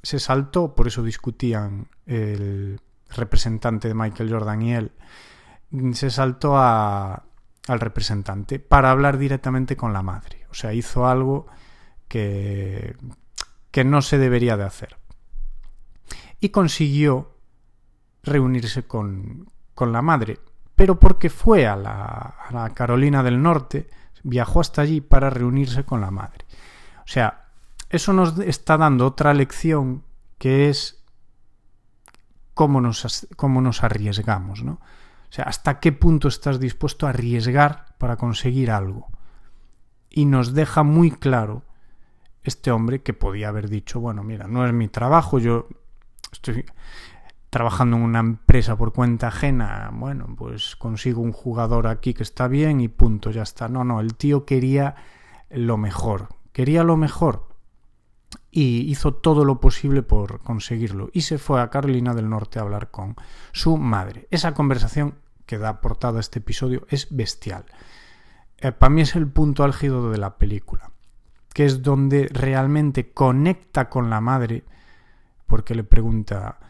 Se 0.03 0.19
saltó, 0.19 0.75
por 0.75 0.87
eso 0.87 1.03
discutían 1.03 1.89
el 2.07 2.81
representante 3.11 3.89
de 3.89 3.95
Michael 3.95 4.31
Jordan 4.31 4.63
y 4.63 4.75
él, 4.75 4.93
se 5.93 6.11
saltó 6.11 6.57
al 6.59 7.81
representante 7.81 8.59
para 8.59 8.91
hablar 8.91 9.19
directamente 9.19 9.77
con 9.77 9.93
la 9.93 10.03
madre. 10.03 10.47
O 10.51 10.55
sea, 10.55 10.73
hizo 10.73 11.07
algo 11.07 11.47
que, 12.09 12.97
que 13.71 13.85
no 13.85 14.01
se 14.03 14.19
debería 14.19 14.57
de 14.57 14.65
hacer. 14.65 14.97
Y 16.41 16.49
consiguió 16.49 17.37
reunirse 18.23 18.85
con, 18.85 19.51
con 19.81 19.93
la 19.93 20.03
madre, 20.03 20.39
pero 20.77 21.01
porque 21.01 21.31
fue 21.31 21.67
a 21.67 21.75
la, 21.75 21.95
a 21.97 22.53
la 22.53 22.75
Carolina 22.75 23.23
del 23.23 23.41
Norte, 23.41 23.89
viajó 24.23 24.61
hasta 24.61 24.83
allí 24.83 25.01
para 25.01 25.31
reunirse 25.31 25.85
con 25.85 26.03
la 26.03 26.11
madre. 26.11 26.45
O 26.99 27.09
sea, 27.09 27.47
eso 27.89 28.13
nos 28.13 28.39
está 28.41 28.77
dando 28.77 29.07
otra 29.07 29.33
lección 29.33 30.05
que 30.37 30.69
es 30.69 31.03
cómo 32.53 32.83
nos, 32.83 33.27
cómo 33.37 33.63
nos 33.63 33.83
arriesgamos, 33.83 34.63
¿no? 34.63 34.73
O 34.73 35.33
sea, 35.33 35.47
hasta 35.47 35.81
qué 35.81 35.93
punto 35.93 36.29
estás 36.29 36.61
dispuesto 36.61 37.07
a 37.07 37.11
arriesgar 37.11 37.87
para 37.97 38.19
conseguir 38.19 38.71
algo. 38.71 39.09
Y 40.11 40.27
nos 40.27 40.53
deja 40.53 40.83
muy 40.83 41.11
claro 41.11 41.63
este 42.43 42.71
hombre 42.71 43.01
que 43.01 43.15
podía 43.15 43.49
haber 43.49 43.71
dicho, 43.71 43.99
bueno, 43.99 44.25
mira, 44.25 44.47
no 44.47 44.67
es 44.67 44.75
mi 44.75 44.89
trabajo, 44.89 45.39
yo 45.39 45.69
estoy 46.33 46.67
trabajando 47.51 47.97
en 47.97 48.05
una 48.05 48.21
empresa 48.21 48.77
por 48.77 48.93
cuenta 48.93 49.29
ajena, 49.29 49.91
bueno, 49.93 50.35
pues 50.39 50.77
consigo 50.77 51.21
un 51.21 51.33
jugador 51.33 51.89
aquí 51.89 52.15
que 52.15 52.23
está 52.23 52.47
bien 52.47 52.81
y 52.81 52.89
punto, 52.89 53.31
ya 53.33 53.43
está. 53.43 53.69
No, 53.69 53.85
no, 53.85 54.01
el 54.01 54.15
tío 54.15 54.47
quería 54.47 54.95
lo 55.51 55.77
mejor, 55.77 56.29
quería 56.53 56.85
lo 56.85 56.97
mejor 56.97 57.49
y 58.53 58.91
hizo 58.91 59.15
todo 59.15 59.45
lo 59.45 59.61
posible 59.61 60.03
por 60.03 60.41
conseguirlo 60.41 61.11
y 61.13 61.23
se 61.23 61.39
fue 61.39 61.61
a 61.61 61.71
Carolina 61.71 62.15
del 62.15 62.31
Norte 62.31 62.61
a 62.61 62.63
hablar 62.63 62.93
con 62.93 63.17
su 63.53 63.77
madre. 63.77 64.29
Esa 64.31 64.55
conversación 64.55 65.17
que 65.45 65.59
da 65.59 65.81
portada 65.81 66.19
a 66.19 66.21
este 66.21 66.39
episodio 66.39 66.87
es 66.89 67.09
bestial. 67.11 67.65
Eh, 68.59 68.71
para 68.71 68.91
mí 68.91 69.01
es 69.01 69.17
el 69.17 69.27
punto 69.27 69.65
álgido 69.65 70.13
de 70.13 70.19
la 70.19 70.39
película, 70.39 70.93
que 71.53 71.65
es 71.65 71.83
donde 71.83 72.29
realmente 72.33 73.13
conecta 73.13 73.89
con 73.89 74.09
la 74.09 74.21
madre 74.21 74.63
porque 75.47 75.75
le 75.75 75.83
pregunta 75.83 76.61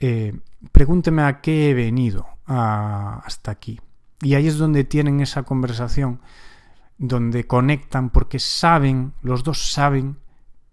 eh, 0.00 0.38
pregúnteme 0.72 1.22
a 1.22 1.40
qué 1.40 1.70
he 1.70 1.74
venido 1.74 2.26
hasta 2.46 3.52
aquí. 3.52 3.80
Y 4.22 4.34
ahí 4.34 4.48
es 4.48 4.58
donde 4.58 4.84
tienen 4.84 5.20
esa 5.20 5.44
conversación, 5.44 6.20
donde 6.98 7.46
conectan 7.46 8.10
porque 8.10 8.38
saben, 8.38 9.14
los 9.22 9.44
dos 9.44 9.70
saben 9.70 10.18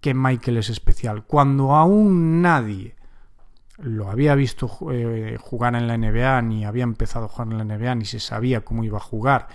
que 0.01 0.13
Michael 0.13 0.57
es 0.57 0.69
especial. 0.69 1.24
Cuando 1.25 1.75
aún 1.75 2.41
nadie 2.41 2.96
lo 3.77 4.10
había 4.10 4.34
visto 4.34 4.69
eh, 4.91 5.38
jugar 5.39 5.75
en 5.75 5.88
la 5.88 5.98
NBA, 5.98 6.41
ni 6.41 6.65
había 6.65 6.84
empezado 6.84 7.25
a 7.25 7.29
jugar 7.29 7.51
en 7.51 7.57
la 7.60 7.77
NBA, 7.77 7.96
ni 7.96 8.05
se 8.05 8.19
sabía 8.19 8.62
cómo 8.62 8.84
iba 8.84 8.98
a 8.98 9.01
jugar, 9.01 9.48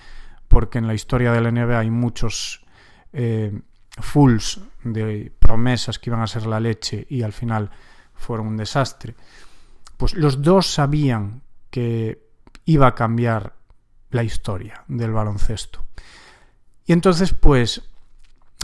porque 0.49 0.79
en 0.79 0.87
la 0.87 0.95
historia 0.95 1.33
de 1.33 1.41
la 1.41 1.51
NBA 1.51 1.81
hay 1.81 1.91
muchos, 1.91 2.65
eh, 3.13 3.53
fulls 3.99 4.61
de 4.85 5.33
promesas 5.39 5.99
que 5.99 6.11
iban 6.11 6.21
a 6.23 6.27
ser 6.27 6.47
la 6.47 6.61
leche 6.61 7.07
y 7.11 7.23
al 7.23 7.33
final 7.33 7.71
fueron 8.15 8.47
un 8.47 8.57
desastre, 8.57 9.15
pues 10.03 10.15
los 10.15 10.43
dos 10.43 10.67
sabían 10.67 11.43
que 11.71 12.27
iba 12.65 12.89
a 12.89 12.95
cambiar 12.97 13.55
la 14.11 14.25
historia 14.25 14.83
del 14.89 15.13
baloncesto. 15.13 15.85
Y 16.85 16.93
entonces, 16.93 17.33
pues, 17.33 17.83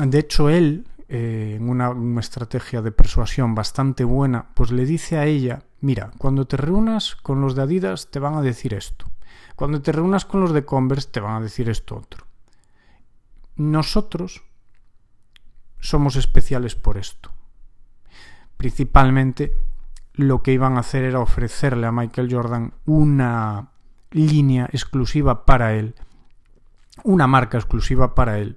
de 0.04 0.18
hecho, 0.18 0.48
él, 0.48 0.88
eh, 1.08 1.54
en 1.56 1.68
una, 1.68 1.90
una, 1.90 2.20
estrategia 2.20 2.82
de 2.82 2.90
persuasión 2.90 3.54
bastante 3.54 4.02
buena, 4.02 4.48
pues 4.52 4.72
le 4.72 4.84
dice 4.84 5.16
a 5.16 5.26
ella, 5.26 5.62
mira, 5.80 6.10
cuando 6.18 6.44
te 6.44 6.56
reúnas 6.56 7.14
con 7.14 7.40
los 7.40 7.54
de 7.54 7.62
Adidas 7.62 8.10
te 8.10 8.18
van 8.18 8.34
a 8.34 8.42
decir 8.42 8.74
esto. 8.74 9.08
Cuando 9.54 9.80
te 9.80 9.92
reúnas 9.92 10.24
con 10.24 10.40
los 10.40 10.52
de 10.52 10.64
Converse 10.64 11.08
te 11.12 11.20
van 11.20 11.36
a 11.36 11.40
decir 11.40 11.68
esto 11.68 11.98
otro. 11.98 12.26
Nosotros 13.54 14.42
somos 15.78 16.16
especiales 16.16 16.74
por 16.74 16.98
esto. 16.98 17.30
Principalmente 18.56 19.52
lo 20.18 20.42
que 20.42 20.52
iban 20.52 20.76
a 20.76 20.80
hacer 20.80 21.04
era 21.04 21.20
ofrecerle 21.20 21.86
a 21.86 21.92
Michael 21.92 22.28
Jordan 22.30 22.74
una 22.86 23.68
línea 24.10 24.68
exclusiva 24.72 25.44
para 25.44 25.74
él, 25.74 25.94
una 27.04 27.28
marca 27.28 27.56
exclusiva 27.56 28.16
para 28.16 28.38
él. 28.40 28.56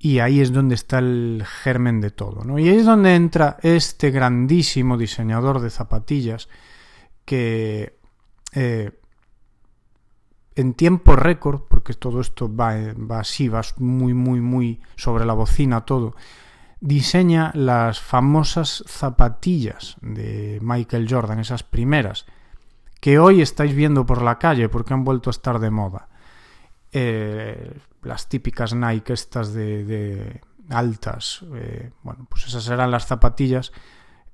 Y 0.00 0.18
ahí 0.18 0.40
es 0.40 0.52
donde 0.52 0.74
está 0.74 0.98
el 0.98 1.44
germen 1.46 2.00
de 2.00 2.10
todo. 2.10 2.42
¿no? 2.44 2.58
Y 2.58 2.68
ahí 2.68 2.78
es 2.78 2.84
donde 2.84 3.14
entra 3.14 3.58
este 3.62 4.10
grandísimo 4.10 4.98
diseñador 4.98 5.60
de 5.60 5.70
zapatillas 5.70 6.48
que 7.24 7.96
eh, 8.52 8.90
en 10.56 10.74
tiempo 10.74 11.14
récord, 11.14 11.60
porque 11.68 11.94
todo 11.94 12.20
esto 12.20 12.52
va, 12.52 12.74
va 12.94 13.20
así, 13.20 13.46
va 13.46 13.62
muy, 13.78 14.14
muy, 14.14 14.40
muy 14.40 14.80
sobre 14.96 15.24
la 15.24 15.34
bocina 15.34 15.82
todo, 15.82 16.16
diseña 16.82 17.52
las 17.54 18.00
famosas 18.00 18.82
zapatillas 18.88 19.96
de 20.02 20.58
Michael 20.60 21.06
Jordan, 21.08 21.38
esas 21.38 21.62
primeras, 21.62 22.26
que 23.00 23.20
hoy 23.20 23.40
estáis 23.40 23.74
viendo 23.74 24.04
por 24.04 24.20
la 24.20 24.38
calle 24.38 24.68
porque 24.68 24.92
han 24.92 25.04
vuelto 25.04 25.30
a 25.30 25.32
estar 25.32 25.60
de 25.60 25.70
moda. 25.70 26.08
Eh, 26.90 27.72
las 28.02 28.28
típicas 28.28 28.74
Nike 28.74 29.12
estas 29.12 29.54
de, 29.54 29.84
de 29.84 30.40
altas, 30.70 31.44
eh, 31.54 31.92
bueno, 32.02 32.26
pues 32.28 32.48
esas 32.48 32.68
eran 32.68 32.90
las 32.90 33.06
zapatillas 33.06 33.72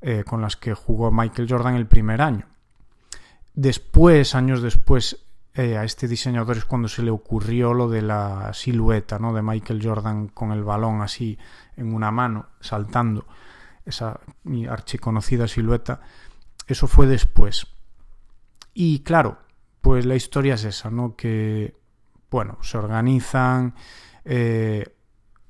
eh, 0.00 0.24
con 0.26 0.40
las 0.40 0.56
que 0.56 0.72
jugó 0.72 1.12
Michael 1.12 1.48
Jordan 1.48 1.76
el 1.76 1.86
primer 1.86 2.22
año. 2.22 2.46
Después, 3.54 4.34
años 4.34 4.62
después, 4.62 5.18
eh, 5.52 5.76
a 5.76 5.84
este 5.84 6.08
diseñador 6.08 6.56
es 6.56 6.64
cuando 6.64 6.88
se 6.88 7.02
le 7.02 7.10
ocurrió 7.10 7.74
lo 7.74 7.88
de 7.88 8.00
la 8.00 8.52
silueta, 8.54 9.18
¿no? 9.18 9.34
De 9.34 9.42
Michael 9.42 9.80
Jordan 9.82 10.28
con 10.28 10.52
el 10.52 10.64
balón 10.64 11.02
así 11.02 11.36
en 11.78 11.94
una 11.94 12.10
mano, 12.10 12.46
saltando, 12.60 13.26
esa 13.84 14.20
archiconocida 14.68 15.48
silueta. 15.48 16.00
Eso 16.66 16.86
fue 16.86 17.06
después. 17.06 17.66
Y 18.74 19.00
claro, 19.00 19.38
pues 19.80 20.04
la 20.04 20.14
historia 20.14 20.54
es 20.54 20.64
esa, 20.64 20.90
¿no? 20.90 21.16
Que, 21.16 21.74
bueno, 22.30 22.58
se 22.62 22.76
organizan, 22.78 23.74
eh, 24.24 24.94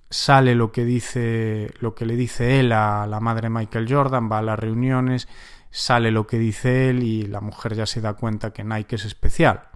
sale 0.09 0.55
lo 0.55 0.71
que 0.71 0.85
dice, 0.85 1.73
lo 1.81 1.95
que 1.95 2.07
le 2.07 2.17
dice 2.17 2.61
él 2.61 2.73
a 2.73 3.07
la 3.07 3.21
madre 3.21 3.51
Michael 3.51 3.93
Jordan, 3.93 4.31
va 4.31 4.39
a 4.39 4.43
las 4.43 4.59
reuniones, 4.59 5.29
sale 5.71 6.11
lo 6.11 6.27
que 6.27 6.39
dice 6.39 6.91
él 6.91 7.03
y 7.03 7.27
la 7.27 7.41
mujer 7.41 7.75
ya 7.75 7.87
se 7.87 8.01
da 8.01 8.15
cuenta 8.15 8.53
que 8.53 8.65
Nike 8.65 8.97
es 8.97 9.05
especial 9.05 9.69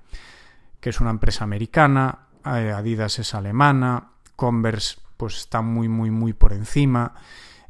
que 0.83 0.91
es 0.91 1.01
una 1.01 1.11
empresa 1.11 1.45
americana, 1.45 2.27
eh, 2.45 2.73
Adidas 2.77 3.21
es 3.21 3.35
alemana, 3.35 4.09
Converse 4.35 4.99
pues 5.23 5.37
está 5.37 5.63
muy 5.63 5.87
muy 5.89 6.11
muy 6.11 6.33
por 6.33 6.53
encima 6.53 7.15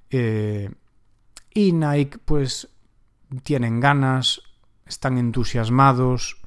eh, 0.08 0.70
y 1.52 1.72
Nike 1.72 2.16
pues 2.24 2.70
tienen 3.42 3.78
ganas, 3.78 4.40
están 4.86 5.18
entusiasmados 5.18 6.40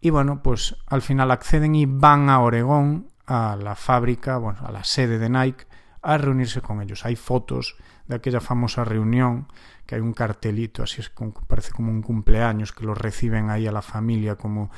y 0.00 0.10
bueno 0.10 0.42
pues 0.42 0.74
al 0.88 1.02
final 1.02 1.30
acceden 1.30 1.76
y 1.76 1.86
van 1.86 2.30
a 2.30 2.40
Oregón 2.40 3.10
a 3.26 3.54
la 3.54 3.76
fábrica, 3.76 4.38
bueno 4.38 4.58
a 4.66 4.72
la 4.72 4.82
sede 4.82 5.20
de 5.20 5.30
Nike 5.30 5.66
a 6.02 6.18
reunirse 6.18 6.60
con 6.60 6.82
ellos. 6.82 7.06
Hay 7.06 7.14
fotos 7.14 7.76
de 8.08 8.16
aquella 8.16 8.40
famosa 8.40 8.82
reunión 8.82 9.46
que 9.86 9.94
hay 9.94 10.00
un 10.00 10.14
cartelito, 10.14 10.82
así 10.82 11.00
es 11.00 11.10
como, 11.10 11.32
parece 11.46 11.70
como 11.70 11.92
un 11.92 12.02
cumpleaños 12.02 12.72
que 12.72 12.84
lo 12.84 12.96
reciben 12.96 13.50
ahí 13.50 13.68
a 13.68 13.72
la 13.72 13.82
familia 13.82 14.34
como 14.34 14.72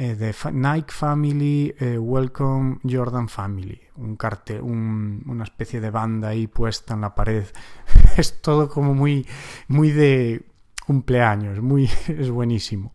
eh, 0.00 0.14
de 0.14 0.34
Nike 0.52 0.90
Family, 0.90 1.74
eh, 1.78 1.98
Welcome 1.98 2.78
Jordan 2.90 3.28
Family, 3.28 3.78
un 3.96 4.16
cartel, 4.16 4.62
un, 4.62 5.22
una 5.26 5.44
especie 5.44 5.78
de 5.78 5.90
banda 5.90 6.28
ahí 6.28 6.46
puesta 6.46 6.94
en 6.94 7.02
la 7.02 7.14
pared. 7.14 7.44
es 8.16 8.40
todo 8.40 8.70
como 8.70 8.94
muy, 8.94 9.26
muy 9.68 9.90
de 9.90 10.46
cumpleaños, 10.86 11.60
muy, 11.60 11.84
es 12.08 12.30
buenísimo. 12.30 12.92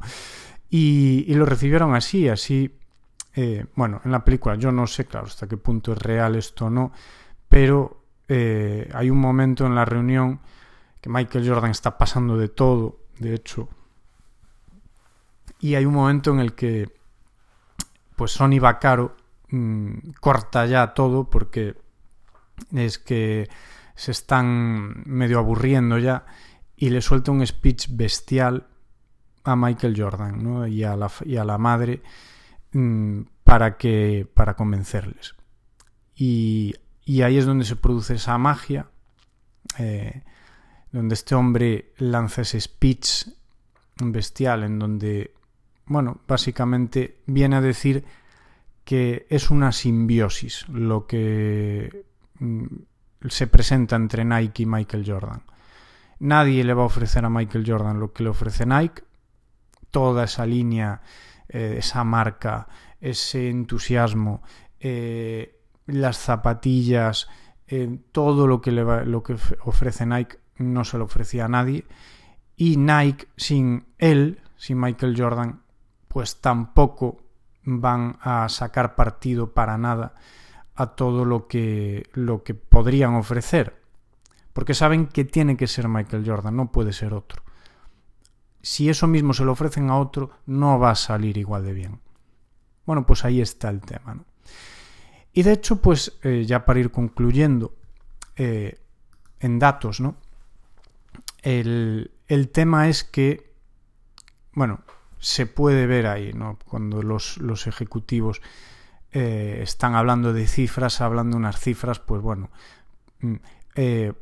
Y, 0.72 1.26
y 1.28 1.36
lo 1.36 1.46
recibieron 1.46 1.94
así, 1.94 2.28
así. 2.28 2.76
Eh, 3.36 3.68
bueno, 3.76 4.02
en 4.04 4.12
la 4.12 4.26
película 4.26 4.56
yo 4.56 4.72
no 4.72 4.88
sé, 4.88 5.06
claro, 5.06 5.28
hasta 5.28 5.48
qué 5.48 5.58
punto 5.58 5.92
es 5.92 6.00
real 6.00 6.36
esto 6.36 6.66
o 6.66 6.70
no, 6.72 6.92
pero 7.48 8.06
eh, 8.28 8.90
hay 8.96 9.12
un 9.12 9.20
momento 9.20 9.68
en 9.68 9.76
la 9.76 9.86
reunión 9.86 10.40
que 11.02 11.12
Michael 11.12 11.48
Jordan 11.48 11.70
está 11.70 12.00
pasando 12.00 12.36
de 12.36 12.50
todo, 12.50 13.02
de 13.20 13.36
hecho, 13.36 13.70
y 15.66 15.74
hay 15.74 15.86
un 15.86 15.96
momento 15.96 16.30
en 16.30 16.40
el 16.40 16.54
que 16.54 16.92
pues 18.16 18.34
Sony 18.34 18.60
Vaccaro 18.60 19.18
mmm, 19.50 20.12
corta 20.20 20.68
ya 20.68 20.94
todo 20.94 21.28
porque 21.28 21.76
es 22.72 23.00
que 23.00 23.50
se 23.96 24.12
están 24.12 25.02
medio 25.08 25.40
aburriendo 25.40 25.98
ya 25.98 26.28
y 26.76 26.92
le 26.92 27.02
suelta 27.02 27.32
un 27.32 27.46
speech 27.46 27.88
bestial 27.90 28.68
a 29.44 29.56
Michael 29.56 30.00
Jordan 30.00 30.68
y, 30.72 30.84
a 30.84 30.96
la, 30.96 31.12
y, 31.26 31.38
a 31.38 31.44
la, 31.44 31.58
madre 31.58 32.04
mmm, 32.72 33.22
para 33.44 33.76
que 33.76 34.30
para 34.32 34.56
convencerles. 34.56 35.34
Y, 36.16 36.76
y, 37.06 37.24
ahí 37.24 37.40
es 37.40 37.48
donde 37.48 37.66
se 37.66 37.76
produce 37.76 38.14
esa 38.14 38.38
magia 38.38 38.88
eh, 39.80 40.22
donde 40.92 41.16
este 41.16 41.34
hombre 41.34 41.92
lanza 41.98 42.44
ese 42.44 42.62
speech 42.62 43.30
bestial 43.98 44.64
en 44.64 44.78
donde 44.78 45.35
bueno, 45.86 46.22
básicamente 46.28 47.22
viene 47.26 47.58
a 47.58 47.62
decir 47.62 48.04
que 48.84 49.26
es 49.30 49.50
una 49.50 49.72
simbiosis 49.72 50.68
lo 50.70 51.08
que 51.08 52.06
mm, 52.40 52.66
se 53.28 53.48
presenta 53.48 53.96
entre 53.96 54.24
Nike 54.24 54.64
y 54.64 54.66
Michael 54.66 55.04
Jordan. 55.06 55.42
Nadie 56.20 56.64
le 56.64 56.74
va 56.74 56.84
a 56.84 56.88
ofrecer 56.88 57.26
a 57.26 57.30
Michael 57.30 57.66
Jordan 57.68 58.00
lo 58.00 58.14
que 58.14 58.24
le 58.24 58.30
ofrece 58.30 58.66
Nike. 58.66 59.04
Toda 59.92 60.26
esa 60.26 60.46
línea, 60.46 61.02
eh, 61.50 61.76
esa 61.78 62.04
marca, 62.04 62.68
ese 63.02 63.50
entusiasmo, 63.50 64.44
eh, 64.80 65.60
las 65.88 66.18
zapatillas, 66.18 67.28
eh, 67.68 68.00
todo 68.12 68.48
lo 68.48 68.62
que, 68.62 68.72
le 68.72 68.84
va, 68.84 69.04
lo 69.04 69.24
que 69.24 69.36
ofrece 69.64 70.06
Nike 70.06 70.38
no 70.58 70.84
se 70.84 70.98
lo 70.98 71.06
ofrecía 71.06 71.46
a 71.46 71.50
nadie. 71.50 71.86
Y 72.56 72.78
Nike, 72.78 73.28
sin 73.36 73.88
él, 73.98 74.42
sin 74.56 74.80
Michael 74.80 75.16
Jordan, 75.18 75.62
pues 76.16 76.40
tampoco 76.40 77.18
van 77.66 78.18
a 78.22 78.48
sacar 78.48 78.96
partido 78.96 79.54
para 79.54 79.78
nada 79.78 80.16
a 80.74 80.96
todo 80.96 81.26
lo 81.26 81.46
que, 81.50 82.10
lo 82.14 82.42
que 82.42 82.54
podrían 82.54 83.16
ofrecer. 83.16 83.82
Porque 84.54 84.74
saben 84.74 85.08
que 85.08 85.26
tiene 85.26 85.58
que 85.58 85.68
ser 85.68 85.90
Michael 85.90 86.24
Jordan, 86.26 86.56
no 86.56 86.72
puede 86.72 86.94
ser 86.94 87.14
otro. 87.14 87.44
Si 88.62 88.88
eso 88.88 89.08
mismo 89.08 89.34
se 89.34 89.44
lo 89.44 89.52
ofrecen 89.52 89.90
a 89.90 89.98
otro, 89.98 90.32
no 90.46 90.80
va 90.80 90.92
a 90.92 90.96
salir 90.96 91.38
igual 91.38 91.66
de 91.66 91.74
bien. 91.74 92.00
Bueno, 92.86 93.06
pues 93.06 93.26
ahí 93.26 93.42
está 93.42 93.68
el 93.68 93.82
tema. 93.82 94.24
Y 95.34 95.44
de 95.44 95.52
hecho, 95.52 95.82
pues 95.82 96.18
eh, 96.24 96.46
ya 96.48 96.64
para 96.64 96.80
ir 96.80 96.92
concluyendo 96.92 97.76
eh, 98.38 98.80
en 99.42 99.60
datos, 99.60 100.00
¿no? 100.00 100.16
El, 101.42 102.12
el 102.30 102.48
tema 102.52 102.88
es 102.88 103.04
que, 103.04 103.54
bueno, 104.54 104.80
se 105.26 105.48
puede 105.48 105.88
ver 105.88 106.06
ahí, 106.06 106.34
¿no? 106.34 106.60
Cuando 106.66 107.02
los, 107.02 107.40
los 107.40 107.66
ejecutivos 107.66 108.44
eh, 109.12 109.58
están 109.64 109.96
hablando 109.96 110.34
de 110.34 110.46
cifras, 110.46 111.02
hablando 111.02 111.36
unas 111.36 111.60
cifras, 111.60 111.98
pues 111.98 112.22
bueno, 112.22 112.52
mm, 113.22 113.36
eh, 113.74 114.14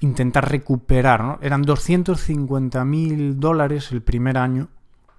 intentar 0.00 0.50
recuperar, 0.50 1.22
¿no? 1.22 1.38
Eran 1.42 1.60
250 1.60 2.82
mil 2.86 3.38
dólares 3.38 3.92
el 3.92 4.00
primer 4.00 4.38
año, 4.38 4.68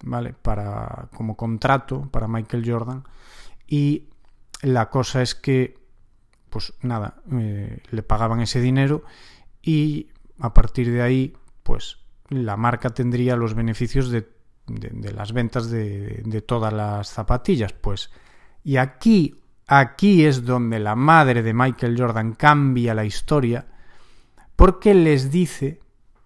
¿vale? 0.04 0.34
Para, 0.34 1.10
como 1.16 1.38
contrato 1.38 2.10
para 2.10 2.28
Michael 2.28 2.64
Jordan. 2.66 3.04
Y 3.68 4.06
la 4.64 4.90
cosa 4.90 5.22
es 5.22 5.36
que, 5.36 5.78
pues 6.50 6.74
nada, 6.82 7.22
eh, 7.34 7.84
le 7.92 8.02
pagaban 8.02 8.40
ese 8.42 8.62
dinero 8.62 9.04
y 9.62 10.10
a 10.40 10.56
partir 10.56 10.92
de 10.92 11.04
ahí, 11.04 11.38
pues 11.62 12.00
la 12.30 12.58
marca 12.58 12.90
tendría 12.90 13.36
los 13.36 13.54
beneficios 13.54 14.10
de 14.10 14.39
de, 14.70 15.12
las 15.12 15.34
ventas 15.34 15.70
de, 15.70 16.22
de, 16.26 16.42
todas 16.42 16.72
las 16.72 17.10
zapatillas. 17.10 17.74
Pues, 17.74 18.12
y 18.64 18.78
aquí 18.78 19.40
aquí 19.70 20.26
es 20.26 20.44
donde 20.46 20.80
la 20.80 20.96
madre 20.96 21.44
de 21.44 21.54
Michael 21.54 21.96
Jordan 21.98 22.34
cambia 22.34 22.96
la 22.96 23.06
historia, 23.06 23.68
porque 24.56 24.94
les 24.94 25.32
dice, 25.32 25.80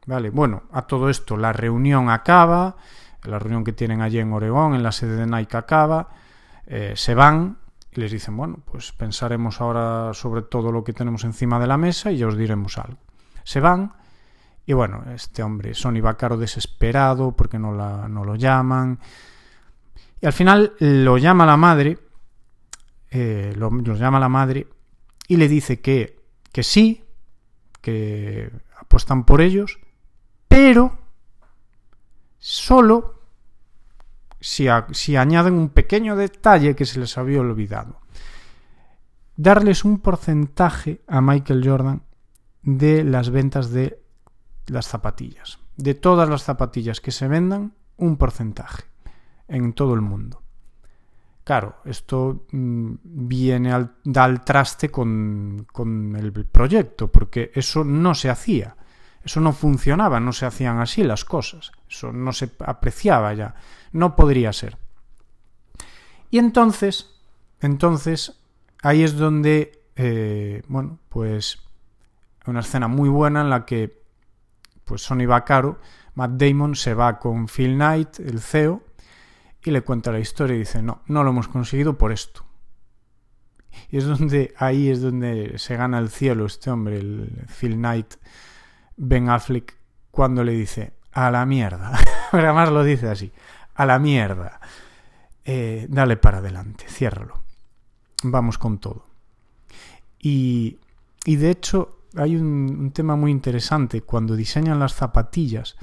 vale, 0.06 0.30
bueno, 0.30 0.64
a 0.72 0.88
todo 0.88 1.10
esto 1.10 1.36
la 1.38 1.52
reunión 1.54 2.10
acaba, 2.10 2.78
la 3.24 3.40
reunión 3.40 3.64
que 3.64 3.74
tienen 3.74 4.02
allí 4.02 4.20
en 4.20 4.32
Oregón, 4.32 4.74
en 4.76 4.84
la 4.84 4.92
sede 4.92 5.18
de 5.18 5.28
Nike 5.28 5.58
acaba, 5.58 6.10
eh, 6.66 6.94
se 6.96 7.14
van 7.14 7.58
y 7.92 8.00
les 8.00 8.12
dicen, 8.12 8.36
bueno, 8.36 8.60
pues 8.66 8.94
pensaremos 8.94 9.62
ahora 9.62 10.14
sobre 10.14 10.42
todo 10.42 10.72
lo 10.72 10.84
que 10.84 10.94
tenemos 10.94 11.26
encima 11.26 11.60
de 11.60 11.68
la 11.68 11.78
mesa 11.78 12.12
y 12.12 12.18
ya 12.18 12.28
os 12.28 12.38
diremos 12.38 12.78
algo. 12.78 12.98
Se 13.44 13.60
van 13.60 13.94
y 14.66 14.74
bueno, 14.74 15.04
este 15.14 15.44
hombre, 15.44 15.74
Sonny 15.74 16.00
Bacaro 16.00 16.38
desesperado 16.38 17.36
porque 17.36 17.60
no, 17.60 17.74
la, 17.74 18.08
no 18.08 18.24
lo 18.24 18.36
llaman. 18.36 19.00
Y 20.22 20.26
al 20.26 20.34
final 20.34 20.74
lo 20.80 21.18
llama 21.18 21.46
la 21.46 21.58
madre, 21.58 22.00
eh, 23.12 23.54
lo, 23.58 23.70
llama 23.82 24.20
la 24.20 24.30
madre 24.30 24.68
y 25.28 25.36
le 25.36 25.50
dice 25.50 25.82
que, 25.82 26.18
que 26.52 26.64
sí, 26.64 27.04
que 27.82 28.52
apuestan 28.80 29.26
por 29.26 29.42
ellos, 29.42 29.80
pero 30.48 30.98
solo 32.38 33.22
si, 34.40 34.68
si 34.92 35.18
añaden 35.18 35.56
un 35.56 35.70
pequeño 35.70 36.16
detalle 36.16 36.76
que 36.76 36.86
se 36.86 37.02
les 37.02 37.18
había 37.18 37.42
olvidado. 37.42 38.00
Darles 39.36 39.84
un 39.84 40.00
porcentaje 40.00 41.02
a 41.08 41.20
Michael 41.20 41.68
Jordan 41.68 42.04
de 42.62 43.04
las 43.04 43.30
ventas 43.30 43.72
de 43.72 44.03
las 44.68 44.88
zapatillas. 44.88 45.60
De 45.78 45.94
todas 45.94 46.30
las 46.30 46.44
zapatillas 46.44 47.02
que 47.02 47.12
se 47.12 47.28
vendan, 47.28 47.74
un 47.98 48.18
porcentaje 48.18 48.84
en 49.48 49.74
todo 49.74 49.94
el 49.94 50.02
mundo. 50.02 50.42
Claro, 51.44 51.78
esto 51.84 52.46
mm, 52.52 52.94
viene 53.04 53.74
al, 53.74 53.96
da 54.04 54.24
al 54.24 54.46
traste 54.46 54.90
con, 54.90 55.66
con 55.72 56.16
el 56.16 56.32
proyecto, 56.32 57.12
porque 57.12 57.52
eso 57.54 57.84
no 57.84 58.16
se 58.16 58.30
hacía. 58.30 58.76
Eso 59.24 59.40
no 59.40 59.54
funcionaba, 59.54 60.20
no 60.20 60.34
se 60.34 60.46
hacían 60.46 60.80
así 60.80 61.04
las 61.04 61.26
cosas. 61.26 61.72
Eso 61.90 62.12
no 62.12 62.34
se 62.34 62.52
apreciaba 62.60 63.34
ya. 63.34 63.56
No 63.92 64.16
podría 64.16 64.52
ser. 64.52 64.78
Y 66.30 66.40
entonces, 66.40 67.14
entonces, 67.62 68.42
ahí 68.82 69.04
es 69.04 69.16
donde, 69.16 69.84
eh, 69.96 70.64
bueno, 70.68 71.00
pues 71.10 71.60
una 72.46 72.60
escena 72.60 72.88
muy 72.88 73.08
buena 73.08 73.42
en 73.42 73.50
la 73.50 73.66
que, 73.66 74.03
pues 74.86 75.02
Sonny 75.02 75.26
Vaccaro, 75.26 75.80
Matt 76.16 76.32
Damon 76.32 76.76
se 76.76 76.94
va 76.94 77.20
con 77.20 77.48
Phil 77.48 77.76
Knight, 77.76 78.20
el 78.20 78.40
CEO, 78.40 78.84
y 79.64 79.72
le 79.72 79.82
cuenta 79.82 80.12
la 80.12 80.20
historia 80.20 80.56
y 80.56 80.60
dice, 80.60 80.82
no, 80.82 81.02
no 81.08 81.24
lo 81.24 81.32
hemos 81.32 81.48
conseguido 81.48 81.98
por 81.98 82.12
esto. 82.12 82.46
Y 83.90 83.98
es 83.98 84.06
donde, 84.06 84.54
ahí 84.58 84.90
es 84.90 85.02
donde 85.02 85.58
se 85.58 85.76
gana 85.76 86.00
el 86.00 86.10
cielo 86.10 86.46
este 86.46 86.70
hombre, 86.70 86.98
el 86.98 87.46
Phil 87.48 87.76
Knight, 87.76 88.16
Ben 88.98 89.30
Affleck, 89.30 89.76
cuando 90.12 90.44
le 90.44 90.52
dice, 90.52 90.94
a 91.12 91.32
la 91.32 91.46
mierda. 91.46 91.98
Además 92.32 92.70
lo 92.70 92.84
dice 92.84 93.10
así, 93.10 93.32
a 93.76 93.86
la 93.86 94.00
mierda. 94.00 94.60
Eh, 95.46 95.88
dale 95.90 96.18
para 96.18 96.38
adelante, 96.38 96.86
ciérralo. 96.88 97.44
Vamos 98.24 98.58
con 98.58 98.80
todo. 98.80 99.06
Y, 100.20 100.80
y 101.26 101.36
de 101.38 101.50
hecho 101.50 102.03
hay 102.16 102.36
un, 102.36 102.92
tema 102.92 103.16
muy 103.16 103.32
interesante. 103.32 104.02
Cuando 104.02 104.36
diseñan 104.36 104.80
las 104.80 104.94
zapatillas, 104.94 105.76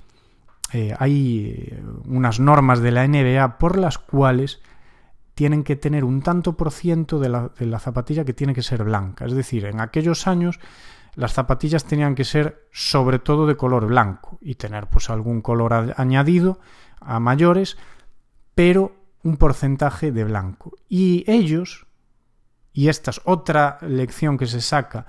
eh, 0.72 0.94
hay 0.98 1.82
unas 2.06 2.40
normas 2.40 2.80
de 2.80 2.92
la 2.92 3.06
NBA 3.06 3.58
por 3.58 3.78
las 3.78 3.98
cuales 3.98 4.60
tienen 5.34 5.64
que 5.64 5.76
tener 5.76 6.04
un 6.04 6.22
tanto 6.22 6.56
por 6.56 6.70
ciento 6.70 7.18
de 7.18 7.28
la, 7.28 7.50
de 7.58 7.66
la 7.66 7.78
zapatilla 7.78 8.24
que 8.24 8.34
tiene 8.34 8.54
que 8.54 8.62
ser 8.62 8.84
blanca. 8.84 9.24
Es 9.24 9.32
decir, 9.32 9.64
en 9.64 9.80
aquellos 9.80 10.26
años 10.26 10.60
las 11.14 11.32
zapatillas 11.32 11.84
tenían 11.84 12.14
que 12.14 12.24
ser 12.24 12.68
sobre 12.72 13.18
todo 13.18 13.46
de 13.46 13.56
color 13.56 13.86
blanco 13.86 14.38
y 14.40 14.54
tener 14.54 14.86
pues 14.86 15.10
algún 15.10 15.40
color 15.40 15.94
añadido 15.96 16.60
a 17.00 17.18
mayores, 17.20 17.76
pero 18.54 18.92
un 19.22 19.36
porcentaje 19.36 20.12
de 20.12 20.24
blanco. 20.24 20.76
Y 20.88 21.24
ellos, 21.26 21.86
y 22.72 22.88
esta 22.88 23.10
es 23.10 23.20
otra 23.24 23.78
lección 23.82 24.38
que 24.38 24.46
se 24.46 24.60
saca, 24.60 25.06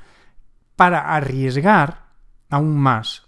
para 0.81 1.13
arriesgar 1.13 2.07
aún 2.49 2.75
más 2.75 3.27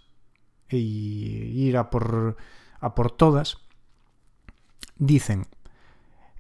y 0.68 1.68
ir 1.68 1.78
a 1.78 1.92
por, 1.92 2.36
a 2.80 2.96
por 2.96 3.12
todas, 3.12 3.60
dicen, 4.98 5.46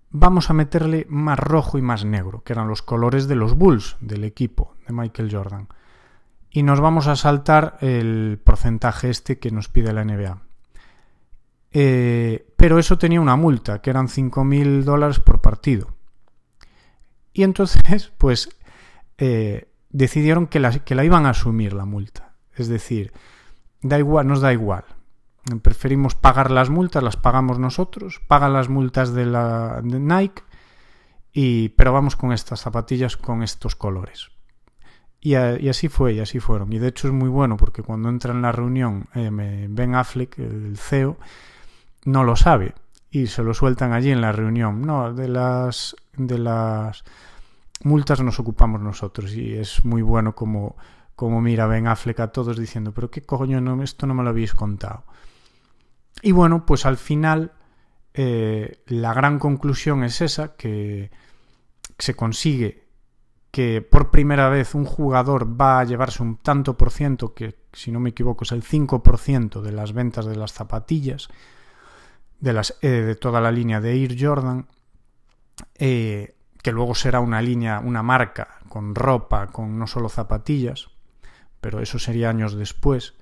vamos 0.09 0.49
a 0.49 0.55
meterle 0.55 1.05
más 1.09 1.37
rojo 1.37 1.77
y 1.77 1.83
más 1.83 2.03
negro, 2.03 2.41
que 2.43 2.53
eran 2.53 2.67
los 2.67 2.81
colores 2.81 3.27
de 3.27 3.35
los 3.35 3.55
Bulls 3.55 3.95
del 3.99 4.23
equipo 4.23 4.73
de 4.87 4.93
Michael 4.95 5.29
Jordan 5.31 5.67
y 6.49 6.63
nos 6.63 6.81
vamos 6.81 7.05
a 7.05 7.15
saltar 7.15 7.77
el 7.81 8.41
porcentaje 8.43 9.11
este 9.11 9.37
que 9.37 9.51
nos 9.51 9.69
pide 9.69 9.93
la 9.93 10.05
NBA. 10.05 10.41
Eh, 11.73 12.53
pero 12.57 12.79
eso 12.79 12.97
tenía 12.97 13.21
una 13.21 13.35
multa, 13.35 13.83
que 13.83 13.91
eran 13.91 14.07
5.000 14.07 14.81
dólares 14.81 15.19
por 15.19 15.41
partido. 15.41 15.93
Y 17.33 17.43
entonces, 17.43 18.11
pues, 18.17 18.49
eh, 19.19 19.67
decidieron 19.93 20.47
que 20.47 20.59
la, 20.59 20.71
que 20.79 20.95
la 20.95 21.05
iban 21.05 21.25
a 21.25 21.29
asumir 21.29 21.71
la 21.71 21.85
multa. 21.85 22.33
Es 22.55 22.67
decir, 22.67 23.13
da 23.81 23.97
igual, 23.97 24.27
nos 24.27 24.41
da 24.41 24.51
igual. 24.51 24.83
Preferimos 25.61 26.15
pagar 26.15 26.51
las 26.51 26.69
multas, 26.69 27.03
las 27.03 27.17
pagamos 27.17 27.59
nosotros, 27.59 28.21
pagan 28.27 28.53
las 28.53 28.69
multas 28.69 29.13
de 29.13 29.25
la 29.25 29.81
de 29.81 29.99
Nike, 29.99 30.43
y, 31.31 31.69
pero 31.69 31.93
vamos 31.93 32.15
con 32.15 32.31
estas 32.31 32.61
zapatillas 32.61 33.17
con 33.17 33.43
estos 33.43 33.75
colores. 33.75 34.29
Y, 35.19 35.35
así 35.35 35.87
fue, 35.87 36.13
y 36.13 36.19
así 36.19 36.41
fueron. 36.41 36.73
Y 36.73 36.79
de 36.79 36.89
hecho 36.89 37.07
es 37.07 37.13
muy 37.13 37.29
bueno 37.29 37.55
porque 37.55 37.81
cuando 37.81 38.09
entra 38.09 38.33
en 38.33 38.41
la 38.41 38.51
reunión 38.51 39.07
eh, 39.15 39.29
Ben 39.69 39.95
Affleck, 39.95 40.37
el 40.37 40.77
CEO, 40.77 41.17
no 42.03 42.25
lo 42.25 42.35
sabe 42.35 42.75
y 43.09 43.27
se 43.27 43.41
lo 43.41 43.53
sueltan 43.53 43.93
allí 43.93 44.11
en 44.11 44.19
la 44.19 44.33
reunión. 44.33 44.81
No, 44.81 45.13
de 45.13 45.29
las, 45.29 45.95
de 46.17 46.39
las 46.39 47.05
multas 47.85 48.21
nos 48.21 48.39
ocupamos 48.39 48.81
nosotros 48.81 49.33
y 49.33 49.53
es 49.53 49.83
muy 49.85 50.01
bueno 50.01 50.35
como, 50.35 50.75
como 51.15 51.41
mira 51.41 51.67
Ben 51.67 51.87
Affleck 51.87 52.19
a 52.19 52.31
todos 52.31 52.57
diciendo, 52.57 52.93
pero 52.93 53.09
qué 53.09 53.21
coño, 53.21 53.61
no, 53.61 53.81
esto 53.83 54.07
no 54.07 54.13
me 54.13 54.23
lo 54.23 54.29
habéis 54.29 54.53
contado. 54.53 55.05
Y 56.21 56.31
bueno, 56.31 56.65
pues 56.65 56.85
al 56.85 56.97
final 56.97 57.53
eh, 58.13 58.83
la 58.87 59.13
gran 59.13 59.39
conclusión 59.39 60.03
es 60.03 60.21
esa, 60.21 60.55
que 60.55 61.11
se 61.97 62.15
consigue 62.15 62.83
que 63.53 63.83
por 63.83 64.09
primera 64.09 64.49
vez 64.49 64.73
un 64.73 64.83
jugador 64.83 65.61
va 65.61 65.79
a 65.79 65.83
llevarse 65.83 66.23
un 66.23 66.37
tanto 66.37 66.75
por 66.75 66.89
ciento, 66.89 67.35
que 67.35 67.55
si 67.71 67.91
no 67.91 67.99
me 67.99 68.09
equivoco 68.09 68.45
es 68.45 68.51
el 68.51 68.63
5% 68.63 69.61
de 69.61 69.71
las 69.71 69.93
ventas 69.93 70.25
de 70.25 70.35
las 70.35 70.53
zapatillas, 70.53 71.27
de, 72.39 72.51
las, 72.51 72.79
eh, 72.81 72.89
de 72.89 73.15
toda 73.15 73.41
la 73.41 73.51
línea 73.51 73.79
de 73.79 73.93
Air 73.93 74.17
Jordan, 74.19 74.67
eh, 75.75 76.35
que 76.63 76.71
luego 76.71 76.95
será 76.95 77.19
una 77.19 77.41
línea, 77.41 77.79
una 77.79 78.01
marca 78.01 78.57
con 78.69 78.95
ropa, 78.95 79.47
con 79.47 79.77
no 79.77 79.85
solo 79.85 80.09
zapatillas, 80.09 80.89
pero 81.61 81.81
eso 81.81 81.99
sería 81.99 82.29
años 82.29 82.55
después. 82.55 83.13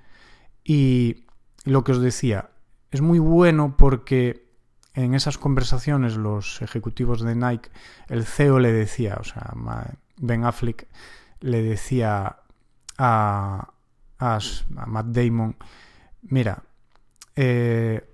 Y 0.64 1.26
lo 1.64 1.82
que 1.82 1.92
os 1.92 2.00
decía, 2.00 2.50
es 2.92 3.00
muy 3.00 3.18
bueno 3.18 3.76
porque 3.76 4.46
en 4.94 5.14
esas 5.14 5.38
conversaciones 5.38 6.16
los 6.16 6.62
ejecutivos 6.62 7.20
de 7.20 7.34
Nike, 7.34 7.70
el 8.08 8.24
CEO 8.24 8.60
le 8.60 8.72
decía, 8.72 9.18
o 9.20 9.24
sea, 9.24 9.52
Ben 10.18 10.44
Affleck 10.44 10.86
le 11.40 11.62
decía 11.62 12.36
a, 12.96 13.68
Matt 14.86 15.06
Damon, 15.06 15.56
mira, 16.22 16.62
eh, 17.34 18.08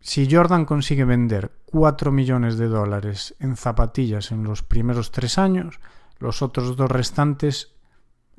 si 0.00 0.30
Jordan 0.30 0.64
consigue 0.64 1.04
vender 1.04 1.52
4 1.74 2.12
millones 2.12 2.56
de 2.56 2.68
dólares 2.68 3.34
en 3.40 3.56
zapatillas 3.56 4.30
en 4.30 4.44
los 4.44 4.62
primeros 4.62 5.10
tres 5.10 5.38
años, 5.38 5.80
los 6.20 6.40
otros 6.40 6.76
dos 6.76 6.88
restantes 6.88 7.74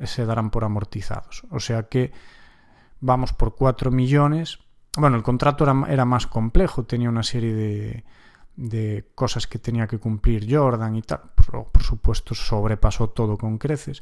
se 0.02 0.26
darán 0.26 0.52
por 0.52 0.64
amortizados. 0.64 1.44
O 1.52 1.60
sea 1.60 1.90
que 1.90 2.14
vamos 3.02 3.34
por 3.34 3.56
4 3.56 3.92
millones. 3.92 4.60
Bueno, 4.96 5.18
el 5.18 5.24
contrato 5.24 5.66
era, 5.86 6.06
más 6.06 6.28
complejo, 6.28 6.86
tenía 6.86 7.10
una 7.10 7.24
serie 7.24 8.06
de, 8.56 9.06
cosas 9.16 9.48
que 9.48 9.60
tenía 9.60 9.86
que 9.86 9.98
cumplir 9.98 10.48
Jordan 10.50 10.96
y 10.96 11.02
tal. 11.02 11.20
Por, 11.36 11.66
por, 11.66 11.84
supuesto, 11.84 12.36
sobrepasó 12.36 13.10
todo 13.10 13.38
con 13.38 13.58
creces. 13.58 14.02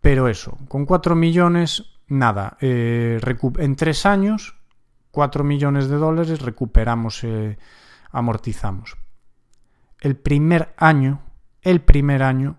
Pero 0.00 0.28
eso, 0.28 0.56
con 0.68 0.86
4 0.86 1.16
millones, 1.16 1.86
nada. 2.06 2.56
Eh, 2.60 3.20
en 3.58 3.74
tres 3.74 4.06
años, 4.06 4.54
4 5.10 5.42
millones 5.42 5.88
de 5.88 5.96
dólares 5.96 6.40
recuperamos, 6.40 7.24
eh, 7.24 7.58
amortizamos. 8.14 8.96
El 10.00 10.16
primer 10.16 10.74
año, 10.76 11.22
el 11.60 11.82
primer 11.82 12.22
año, 12.22 12.58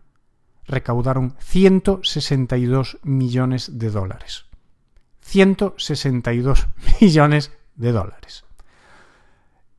recaudaron 0.67 1.35
162 1.39 2.99
millones 3.03 3.79
de 3.79 3.89
dólares. 3.89 4.45
162 5.21 6.67
millones 7.01 7.51
de 7.75 7.91
dólares. 7.91 8.45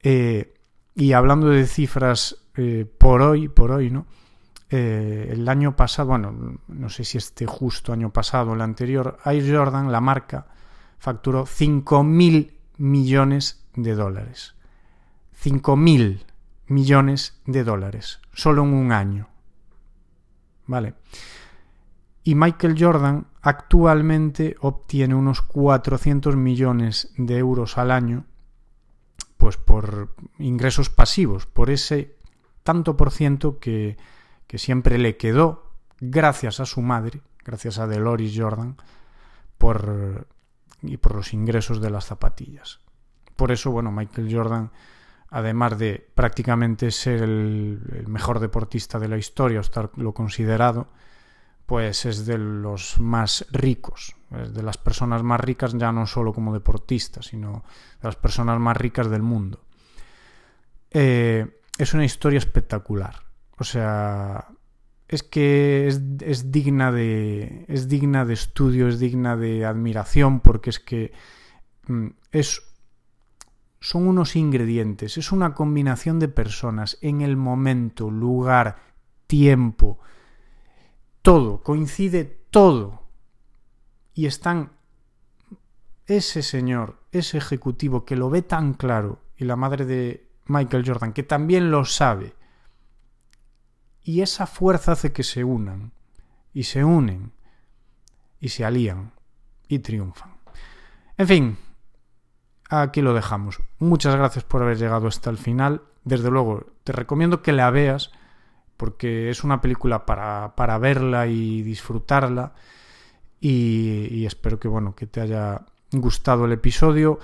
Eh, 0.03 0.55
y 0.95 1.13
hablando 1.13 1.49
de 1.49 1.67
cifras 1.67 2.37
eh, 2.57 2.85
por 2.99 3.23
hoy, 3.23 3.49
por 3.49 3.71
hoy, 3.71 3.91
¿no? 3.91 4.07
eh, 4.71 5.29
el 5.33 5.49
año 5.49 5.77
pasado, 5.77 6.09
bueno, 6.09 6.59
no 6.67 6.89
sé 6.89 7.05
si 7.05 7.19
este 7.19 7.47
justo 7.47 7.93
año 7.93 8.13
pasado 8.13 8.51
o 8.51 8.55
el 8.55 8.61
anterior, 8.61 9.19
Air 9.25 9.57
Jordan, 9.57 9.93
la 9.93 10.01
marca, 10.01 10.47
facturó 10.99 11.45
5.000 11.45 12.53
millones 12.79 13.65
de 13.75 13.95
dólares. 13.95 14.56
5.000 15.43 16.25
millones 16.67 17.41
de 17.47 17.65
dólares, 17.65 18.21
solo 18.33 18.65
en 18.65 18.75
un 18.75 18.93
año. 18.93 19.29
¿Vale? 20.67 20.95
Y 22.25 22.35
Michael 22.35 22.77
Jordan 22.79 23.27
actualmente 23.41 24.57
obtiene 24.61 25.15
unos 25.15 25.43
400 25.43 26.35
millones 26.35 27.13
de 27.17 27.39
euros 27.39 27.79
al 27.79 27.93
año, 27.93 28.25
pues 29.37 29.57
por 29.57 30.15
ingresos 30.39 30.91
pasivos, 30.91 31.47
por 31.47 31.71
ese 31.71 32.17
tanto 32.65 32.97
por 32.97 33.13
ciento 33.13 33.61
que, 33.61 33.97
que 34.49 34.59
siempre 34.59 34.99
le 34.99 35.17
quedó 35.17 35.71
gracias 36.01 36.59
a 36.59 36.67
su 36.67 36.83
madre, 36.83 37.21
gracias 37.45 37.79
a 37.79 37.87
Deloris 37.87 38.35
Jordan, 38.37 38.77
por, 39.57 40.27
y 40.83 40.97
por 40.97 41.15
los 41.15 41.33
ingresos 41.33 41.81
de 41.81 41.91
las 41.91 42.07
zapatillas. 42.07 42.81
Por 43.37 43.53
eso, 43.53 43.71
bueno, 43.71 43.93
Michael 43.93 44.35
Jordan, 44.35 44.73
además 45.31 45.79
de 45.79 46.07
prácticamente 46.15 46.91
ser 46.91 47.23
el, 47.23 48.05
mejor 48.07 48.41
deportista 48.41 48.99
de 48.99 49.09
la 49.09 49.19
historia, 49.19 49.59
o 49.59 49.63
estar 49.63 49.91
lo 49.97 50.13
considerado, 50.13 50.89
pues 51.67 52.07
es 52.07 52.27
de 52.27 52.39
los 52.39 53.01
más 53.01 53.45
ricos, 53.51 54.15
es 54.41 54.55
de 54.55 54.63
las 54.63 54.79
personas 54.79 55.23
más 55.23 55.41
ricas 55.41 55.75
ya 55.77 55.91
no 55.91 56.07
solo 56.07 56.33
como 56.33 56.55
deportista, 56.55 57.23
sino 57.23 57.65
de 58.01 58.09
las 58.09 58.17
personas 58.17 58.61
más 58.61 58.77
ricas 58.77 59.11
del 59.11 59.23
mundo. 59.23 59.61
Eh, 60.91 61.61
es 61.77 61.93
una 61.93 62.05
historia 62.05 62.39
espectacular. 62.39 63.17
O 63.59 63.65
sea, 63.65 64.49
es 65.09 65.23
que 65.23 65.89
es, 65.89 66.01
es, 66.21 66.51
digna 66.53 66.93
de 66.93 67.65
es 67.69 67.89
digna 67.89 68.25
de 68.25 68.35
estudio, 68.35 68.89
es 68.89 68.99
digna 68.99 69.37
de 69.37 69.65
admiración 69.65 70.41
porque 70.41 70.71
es 70.71 70.81
que 70.81 71.13
mm, 71.87 72.09
es 72.33 72.63
son 73.81 74.09
unos 74.09 74.37
ingredientes, 74.37 75.19
es 75.19 75.33
una 75.33 75.55
combinación 75.55 76.19
de 76.19 76.29
personas 76.29 76.99
en 77.01 77.21
el 77.21 77.37
momento, 77.37 78.11
lugar, 78.11 78.77
tiempo, 79.27 79.99
todo, 81.23 81.63
coincide 81.63 82.25
todo. 82.51 83.03
Y 84.15 84.27
están 84.27 84.73
ese 86.07 86.43
señor, 86.43 87.03
ese 87.13 87.39
ejecutivo 87.39 88.05
que 88.05 88.17
lo 88.17 88.31
ve 88.31 88.43
tan 88.43 88.75
claro, 88.75 89.21
y 89.37 89.45
la 89.45 89.57
madre 89.57 89.85
de 89.85 90.31
Michael 90.47 90.85
Jordan, 90.87 91.13
que 91.13 91.23
también 91.23 91.71
lo 91.71 91.85
sabe. 91.85 92.35
Y 94.03 94.23
esa 94.23 94.47
fuerza 94.47 94.93
hace 94.93 95.13
que 95.13 95.25
se 95.25 95.45
unan, 95.45 95.93
y 96.55 96.63
se 96.63 96.85
unen, 96.85 97.33
y 98.41 98.51
se 98.51 98.65
alían, 98.65 99.13
y 99.69 99.81
triunfan. 99.81 100.37
En 101.19 101.27
fin, 101.27 101.59
aquí 102.69 103.03
lo 103.03 103.15
dejamos. 103.15 103.61
Muchas 103.79 104.17
gracias 104.17 104.45
por 104.45 104.63
haber 104.63 104.79
llegado 104.79 105.07
hasta 105.09 105.31
el 105.31 105.39
final. 105.39 105.83
Desde 106.05 106.31
luego, 106.31 106.67
te 106.85 106.93
recomiendo 106.93 107.43
que 107.43 107.53
la 107.53 107.71
veas 107.71 108.13
porque 108.77 109.31
es 109.31 109.45
una 109.45 109.61
película 109.61 110.07
para, 110.07 110.55
para 110.55 110.79
verla 110.79 111.27
y 111.27 111.63
disfrutarla. 111.63 112.55
Y, 113.41 114.25
espero 114.27 114.59
que 114.59 114.69
bueno 114.69 114.95
que 114.95 115.07
te 115.07 115.21
haya 115.21 115.63
gustado 115.93 116.47
el 116.47 116.53
episodio. 116.53 117.19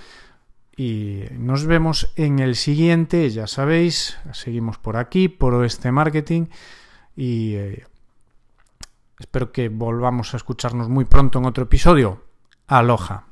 Y 0.76 1.24
nos 1.33 1.66
vemos 1.66 2.12
en 2.16 2.38
el 2.38 2.57
siguiente 2.57 3.28
ya 3.31 3.46
sabéis. 3.46 4.18
Seguimos 4.33 4.78
por 4.78 4.96
aquí 4.96 5.28
por 5.28 5.64
este 5.64 5.92
marketing. 5.92 6.46
Y 7.16 7.55
eh, 7.55 7.87
espero 9.18 9.52
que 9.52 9.68
volvamos 9.68 10.33
a 10.33 10.38
escucharnos 10.38 10.88
muy 10.88 11.05
pronto 11.05 11.38
en 11.38 11.46
otro 11.46 11.64
episodio. 11.64 12.22
Aloja 12.66 13.32